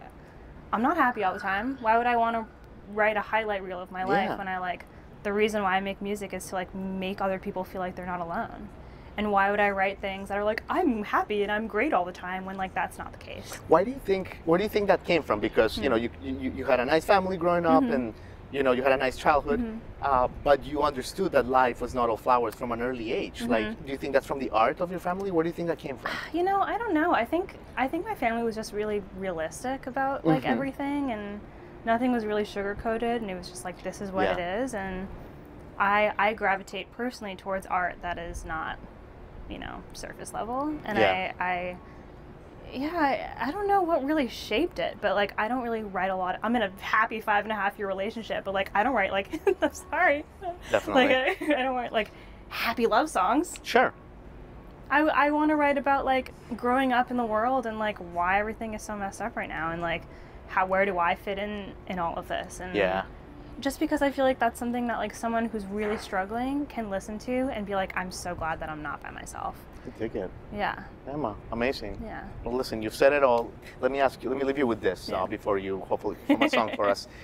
I'm 0.73 0.83
not 0.83 0.97
happy 0.97 1.23
all 1.25 1.33
the 1.33 1.40
time. 1.40 1.78
Why 1.81 1.97
would 1.97 2.07
I 2.07 2.16
want 2.16 2.37
to 2.37 2.47
write 2.93 3.16
a 3.16 3.21
highlight 3.23 3.62
reel 3.62 3.81
of 3.81 3.90
my 3.90 4.04
life 4.04 4.31
Yeah. 4.31 4.37
when 4.37 4.49
I 4.49 4.59
like 4.59 4.85
the 5.25 5.33
reason 5.33 5.62
why 5.62 5.76
I 5.76 5.81
make 5.81 6.00
music 6.00 6.33
is 6.33 6.47
to 6.49 6.54
like 6.54 6.73
make 6.75 7.21
other 7.21 7.38
people 7.40 7.64
feel 7.64 7.81
like 7.81 7.97
they're 7.97 8.07
not 8.07 8.21
alone. 8.21 8.69
And 9.16 9.31
why 9.33 9.50
would 9.50 9.61
I 9.61 9.71
write 9.71 10.00
things 10.00 10.28
that 10.28 10.38
are 10.38 10.45
like 10.45 10.62
I'm 10.69 11.02
happy 11.02 11.43
and 11.43 11.50
I'm 11.50 11.66
great 11.66 11.93
all 11.93 12.04
the 12.04 12.12
time 12.12 12.45
when 12.45 12.57
like 12.57 12.75
that's 12.75 12.99
not 12.99 13.12
the 13.12 13.19
case? 13.19 13.54
Why 13.69 13.83
do 13.85 13.90
you 13.90 14.00
think? 14.04 14.38
Where 14.45 14.59
do 14.59 14.64
you 14.64 14.71
think 14.71 14.87
that 14.88 15.04
came 15.04 15.23
from? 15.23 15.40
Because 15.40 15.76
Hmm. 15.76 15.83
you 15.85 15.88
know 15.90 15.97
you, 15.97 16.11
you 16.23 16.52
you 16.59 16.64
had 16.64 16.78
a 16.81 16.85
nice 16.85 17.04
family 17.04 17.37
growing 17.37 17.66
up, 17.66 17.83
Mm-hmm. 17.83 17.93
and 17.95 18.14
you 18.52 18.62
know, 18.62 18.71
you 18.71 18.83
had 18.85 18.93
a 18.93 18.97
nice 18.97 19.16
childhood, 19.16 19.59
Mm-hmm. 19.61 19.78
uh, 20.02 20.28
but 20.45 20.64
you 20.64 20.83
understood 20.83 21.33
that 21.33 21.47
life 21.47 21.81
was 21.81 21.93
not 21.93 22.09
all 22.09 22.16
flowers 22.16 22.54
from 22.54 22.71
an 22.71 22.81
early 22.83 23.12
age. 23.12 23.40
Mm-hmm. 23.40 23.50
Like, 23.50 23.85
do 23.87 23.90
you 23.90 23.99
think 23.99 24.12
that's 24.12 24.26
from 24.26 24.38
the 24.38 24.50
art 24.50 24.81
of 24.81 24.90
your 24.93 25.00
family? 25.00 25.33
Where 25.33 25.43
do 25.43 25.49
you 25.49 25.57
think 25.59 25.66
that 25.69 25.78
came 25.78 25.97
from? 25.97 26.12
You 26.33 26.45
know, 26.45 26.61
I 26.61 26.76
don't 26.78 26.95
know. 26.95 27.12
I 27.12 27.25
think 27.25 27.47
I 27.76 27.88
think 27.88 28.04
my 28.04 28.14
family 28.14 28.43
was 28.45 28.54
just 28.54 28.73
really 28.73 29.02
realistic 29.16 29.87
about 29.87 30.25
like 30.26 30.43
Mhm. 30.45 30.50
everything, 30.54 31.11
and 31.12 31.40
nothing 31.85 32.12
was 32.12 32.25
really 32.25 32.45
sugar 32.45 32.76
coated, 32.81 33.23
and 33.23 33.31
it 33.31 33.35
was 33.37 33.49
just 33.49 33.64
like 33.64 33.83
this 33.83 34.00
is 34.00 34.11
what 34.11 34.25
Yeah. 34.25 34.37
it 34.37 34.62
is, 34.64 34.75
and 34.75 35.09
I 35.79 36.12
I 36.19 36.35
gravitate 36.35 36.91
personally 36.97 37.37
towards 37.37 37.67
art 37.67 37.97
that 38.03 38.19
is 38.19 38.45
not, 38.45 38.79
you 39.49 39.59
know, 39.59 39.83
surface 39.93 40.33
level, 40.33 40.75
and 40.85 40.99
Yeah. 40.99 41.33
I 41.38 41.45
I. 41.45 41.76
Yeah, 42.73 42.91
I, 43.38 43.49
I 43.49 43.50
don't 43.53 43.69
know 43.69 43.83
what 43.83 44.05
really 44.05 44.26
shaped 44.26 44.81
it, 44.81 44.97
but 45.00 45.14
like 45.14 45.33
I 45.38 45.47
don't 45.47 45.62
really 45.62 45.85
write 45.85 46.11
a 46.11 46.17
lot. 46.17 46.41
I'm 46.43 46.57
in 46.57 46.62
a 46.62 46.71
happy 46.81 47.21
five 47.21 47.45
and 47.45 47.53
a 47.53 47.55
half 47.55 47.79
year 47.79 47.87
relationship, 47.87 48.43
but 48.45 48.53
like 48.53 48.71
I 48.75 48.83
don't 48.83 48.95
write 48.95 49.12
like 49.12 49.41
I'm 49.62 49.73
sorry, 49.73 50.25
Definitely. 50.73 51.07
like 51.07 51.41
I, 51.50 51.61
I 51.61 51.62
don't 51.62 51.76
write 51.76 51.93
like 51.93 52.11
happy 52.49 52.87
love 52.87 53.11
songs. 53.11 53.61
Sure. 53.62 53.93
I, 54.91 55.00
I 55.03 55.31
want 55.31 55.50
to 55.50 55.57
write 55.57 55.79
about 55.79 56.05
like 56.05 56.33
growing 56.57 56.93
up 56.93 57.12
in 57.12 57.17
the 57.17 57.25
world 57.25 57.64
and 57.67 57.79
like 57.79 57.99
why 57.99 58.41
everything 58.41 58.75
is 58.75 58.83
so 58.83 58.97
messed 58.97 59.21
up 59.21 59.37
right 59.37 59.49
now 59.49 59.71
and 59.71 59.81
like 59.81 60.03
how 60.55 60.65
where 60.67 60.85
do 60.87 60.99
I 61.01 61.17
fit 61.17 61.37
in 61.39 61.73
in 61.89 61.99
all 61.99 62.15
of 62.17 62.29
this 62.29 62.61
and 62.61 62.75
Yeah. 62.77 63.03
just 63.59 63.81
because 63.81 64.03
I 64.03 64.11
feel 64.13 64.25
like 64.25 64.39
that's 64.39 64.57
something 64.59 64.87
that 64.87 64.99
like 64.99 65.13
someone 65.15 65.47
who's 65.47 65.65
really 65.67 65.97
struggling 65.99 66.67
can 66.67 66.91
listen 66.91 67.19
to 67.21 67.33
and 67.53 67.67
be 67.67 67.75
like 67.75 67.93
I'm 67.97 68.13
so 68.13 68.37
glad 68.37 68.61
that 68.61 68.69
I'm 68.69 68.81
not 68.83 69.03
by 69.03 69.11
myself. 69.11 69.57
I 69.85 69.91
dig 69.99 70.15
it. 70.15 70.31
Yeah. 70.55 70.79
Emma, 71.09 71.35
amazing. 71.51 72.01
Yeah. 72.05 72.23
Well, 72.45 72.55
listen, 72.55 72.81
you've 72.83 72.95
said 72.95 73.13
it 73.13 73.25
all. 73.25 73.51
Let 73.81 73.91
me 73.91 73.99
ask 74.01 74.23
you. 74.23 74.31
Let 74.31 74.39
me 74.39 74.45
leave 74.45 74.57
you 74.59 74.67
with 74.69 74.81
this 74.81 75.09
Yeah. 75.11 75.23
uh, 75.25 75.27
before 75.27 75.59
you 75.59 75.81
hopefully 75.81 76.17
perform 76.27 76.43
a 76.43 76.49
song 76.49 76.71
for 76.77 76.89
us. 76.89 77.09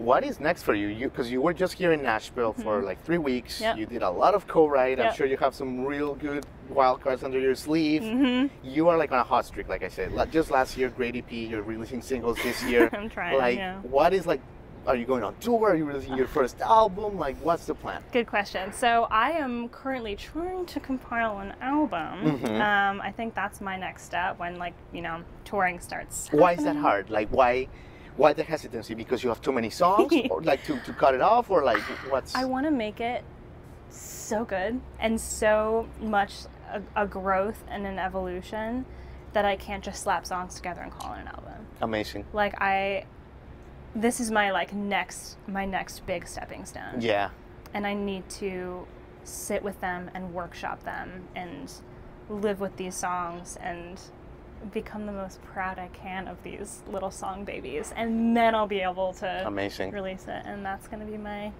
What 0.00 0.24
is 0.24 0.40
next 0.40 0.62
for 0.62 0.74
you? 0.74 0.86
You 0.88 1.10
because 1.10 1.30
you 1.30 1.42
were 1.42 1.52
just 1.52 1.74
here 1.74 1.92
in 1.92 2.02
Nashville 2.02 2.54
for 2.54 2.80
like 2.80 3.04
three 3.04 3.18
weeks. 3.18 3.60
Yep. 3.60 3.76
You 3.76 3.84
did 3.84 4.02
a 4.02 4.08
lot 4.08 4.32
of 4.34 4.46
co-write. 4.48 4.98
I'm 4.98 5.12
sure 5.12 5.26
you 5.26 5.36
have 5.36 5.54
some 5.54 5.84
real 5.84 6.14
good 6.14 6.46
wild 6.70 7.02
cards 7.02 7.22
under 7.22 7.38
your 7.38 7.54
sleeve. 7.54 8.00
Mhm. 8.00 8.48
You 8.64 8.88
are 8.88 8.96
like 8.96 9.12
on 9.12 9.18
a 9.18 9.24
hot 9.24 9.44
streak, 9.44 9.68
like 9.68 9.82
I 9.82 9.88
said. 9.88 10.10
Just 10.32 10.50
last 10.50 10.78
year, 10.78 10.88
great 10.88 11.16
EP. 11.16 11.30
You're 11.30 11.60
releasing 11.60 12.00
singles 12.00 12.38
this 12.42 12.62
year. 12.70 12.88
I'm 12.94 13.10
trying, 13.10 13.36
Like, 13.36 13.58
yeah. 13.58 13.78
what 13.82 14.14
is 14.14 14.26
like? 14.26 14.40
Are 14.86 14.96
you 14.96 15.04
going 15.04 15.22
on 15.22 15.34
tour? 15.40 15.68
Are 15.68 15.76
you 15.76 15.84
releasing 15.84 16.16
your 16.16 16.26
first 16.26 16.58
album? 16.62 17.18
Like, 17.18 17.36
what's 17.42 17.66
the 17.66 17.74
plan? 17.74 18.02
Good 18.10 18.26
question. 18.26 18.72
So 18.72 19.06
I 19.10 19.32
am 19.32 19.68
currently 19.68 20.16
trying 20.16 20.64
to 20.64 20.80
compile 20.80 21.40
an 21.40 21.52
album. 21.60 22.14
Mm 22.24 22.38
-hmm. 22.40 22.60
Um, 22.68 23.00
I 23.08 23.12
think 23.12 23.34
that's 23.34 23.60
my 23.60 23.76
next 23.76 24.02
step 24.04 24.38
when 24.38 24.58
like 24.58 24.76
you 24.94 25.02
know 25.02 25.16
touring 25.44 25.78
starts. 25.80 26.30
Why 26.32 26.52
is 26.54 26.64
that 26.64 26.76
hard? 26.76 27.10
Like, 27.10 27.28
why? 27.30 27.68
Why 28.16 28.32
the 28.32 28.42
hesitancy? 28.42 28.94
Because 28.94 29.22
you 29.22 29.28
have 29.30 29.40
too 29.40 29.52
many 29.52 29.70
songs, 29.70 30.12
or 30.30 30.42
like 30.50 30.64
to, 30.64 30.78
to 30.80 30.92
cut 30.92 31.14
it 31.14 31.20
off, 31.20 31.50
or 31.50 31.62
like 31.64 31.80
what's? 32.10 32.34
I 32.34 32.44
want 32.44 32.66
to 32.66 32.70
make 32.70 33.00
it 33.00 33.24
so 33.88 34.44
good 34.44 34.80
and 34.98 35.20
so 35.20 35.88
much 36.00 36.32
a, 36.72 37.02
a 37.02 37.06
growth 37.06 37.64
and 37.68 37.86
an 37.86 37.98
evolution 37.98 38.84
that 39.32 39.44
I 39.44 39.56
can't 39.56 39.82
just 39.82 40.02
slap 40.02 40.26
songs 40.26 40.54
together 40.54 40.80
and 40.80 40.92
call 40.92 41.14
it 41.14 41.20
an 41.20 41.28
album. 41.28 41.66
Amazing. 41.80 42.24
Like 42.32 42.60
I, 42.60 43.04
this 43.94 44.20
is 44.20 44.30
my 44.30 44.50
like 44.50 44.72
next 44.74 45.36
my 45.46 45.64
next 45.64 46.06
big 46.06 46.26
stepping 46.26 46.64
stone, 46.64 47.00
Yeah. 47.00 47.30
and 47.74 47.86
I 47.86 47.94
need 47.94 48.28
to 48.30 48.86
sit 49.24 49.62
with 49.62 49.80
them 49.80 50.10
and 50.14 50.32
workshop 50.34 50.82
them 50.84 51.28
and 51.36 51.70
live 52.28 52.60
with 52.60 52.76
these 52.76 52.94
songs 52.94 53.56
and 53.60 54.00
become 54.72 55.06
the 55.06 55.12
most 55.12 55.42
proud 55.42 55.78
I 55.78 55.88
can 55.88 56.28
of 56.28 56.42
these 56.42 56.82
little 56.90 57.10
song 57.10 57.44
babies, 57.44 57.92
and 57.96 58.36
then 58.36 58.54
I'll 58.54 58.66
be 58.66 58.80
able 58.80 59.12
to 59.14 59.46
Amazing. 59.46 59.90
release 59.92 60.24
it, 60.28 60.42
and 60.44 60.64
that's 60.64 60.88
going 60.88 61.04
to 61.04 61.10
be 61.10 61.18
my 61.18 61.52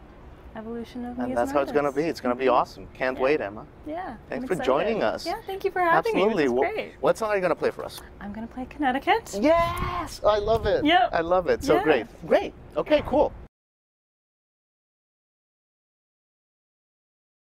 evolution 0.56 1.04
of 1.04 1.18
And 1.18 1.36
that's 1.36 1.52
how 1.52 1.60
it's 1.60 1.72
gonna 1.72 1.92
be. 1.92 2.02
It's 2.02 2.20
gonna 2.20 2.34
be 2.34 2.48
awesome. 2.48 2.88
Can't 2.94 3.16
Yeah. 3.16 3.22
wait, 3.22 3.40
Emma. 3.40 3.66
Yeah. 3.86 4.16
Thanks 4.28 4.42
I'm 4.42 4.46
for 4.48 4.54
excited. 4.54 4.64
joining 4.64 5.02
us. 5.02 5.24
Yeah, 5.24 5.40
thank 5.46 5.64
you 5.64 5.70
for 5.70 5.80
having 5.80 6.12
Absolutely. 6.16 6.48
me. 6.48 6.60
This. 6.76 6.94
What 7.00 7.16
song 7.18 7.30
are 7.30 7.36
you 7.36 7.40
gonna 7.42 7.54
play 7.54 7.70
for 7.70 7.84
us? 7.84 8.00
I'm 8.20 8.32
gonna 8.32 8.46
play 8.48 8.66
Connecticut. 8.66 9.38
Yes, 9.40 10.20
I 10.24 10.38
love 10.38 10.66
it. 10.66 10.84
Yep. 10.84 11.10
I 11.12 11.20
love 11.20 11.48
it. 11.48 11.62
So 11.62 11.76
Yeah. 11.76 11.82
great. 11.84 12.06
Great. 12.26 12.52
Okay, 12.76 13.02
cool. 13.06 13.32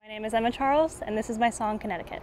My 0.02 0.08
name 0.08 0.24
is 0.24 0.32
Emma 0.34 0.50
Charles, 0.50 1.02
and 1.02 1.16
this 1.16 1.30
is 1.30 1.38
my 1.38 1.50
song 1.50 1.78
Connecticut. 1.78 2.22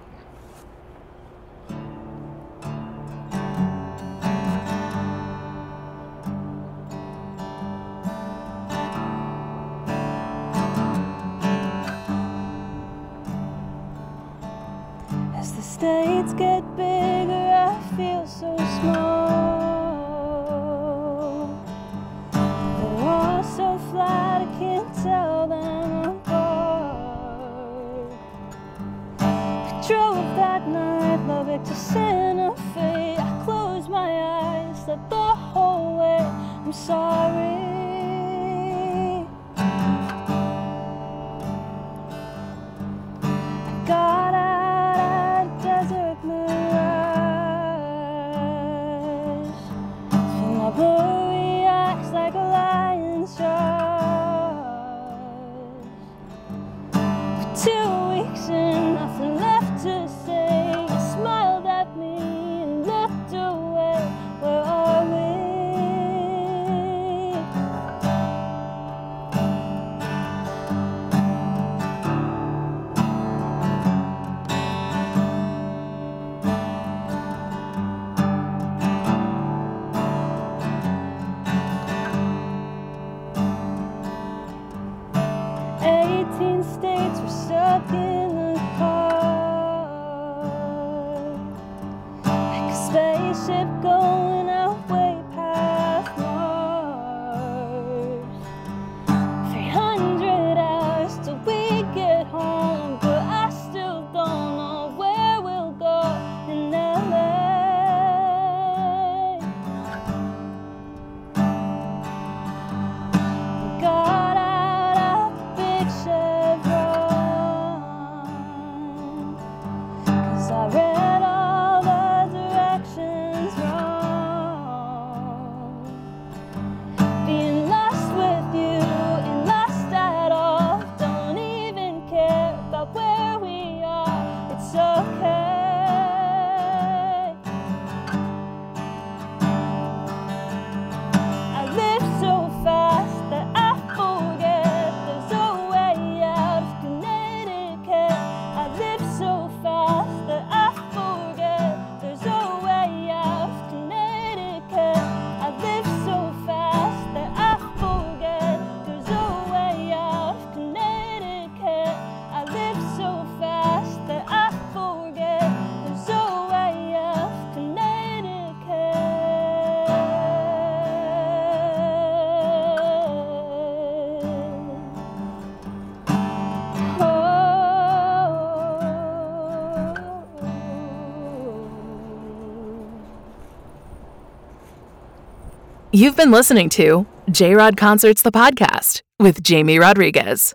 You've 185.97 186.15
been 186.15 186.29
listening 186.29 186.69
to 186.77 187.07
J 187.31 187.55
Rod 187.55 187.75
Concerts, 187.75 188.21
the 188.21 188.31
podcast 188.31 189.01
with 189.17 189.41
Jamie 189.41 189.79
Rodriguez. 189.79 190.53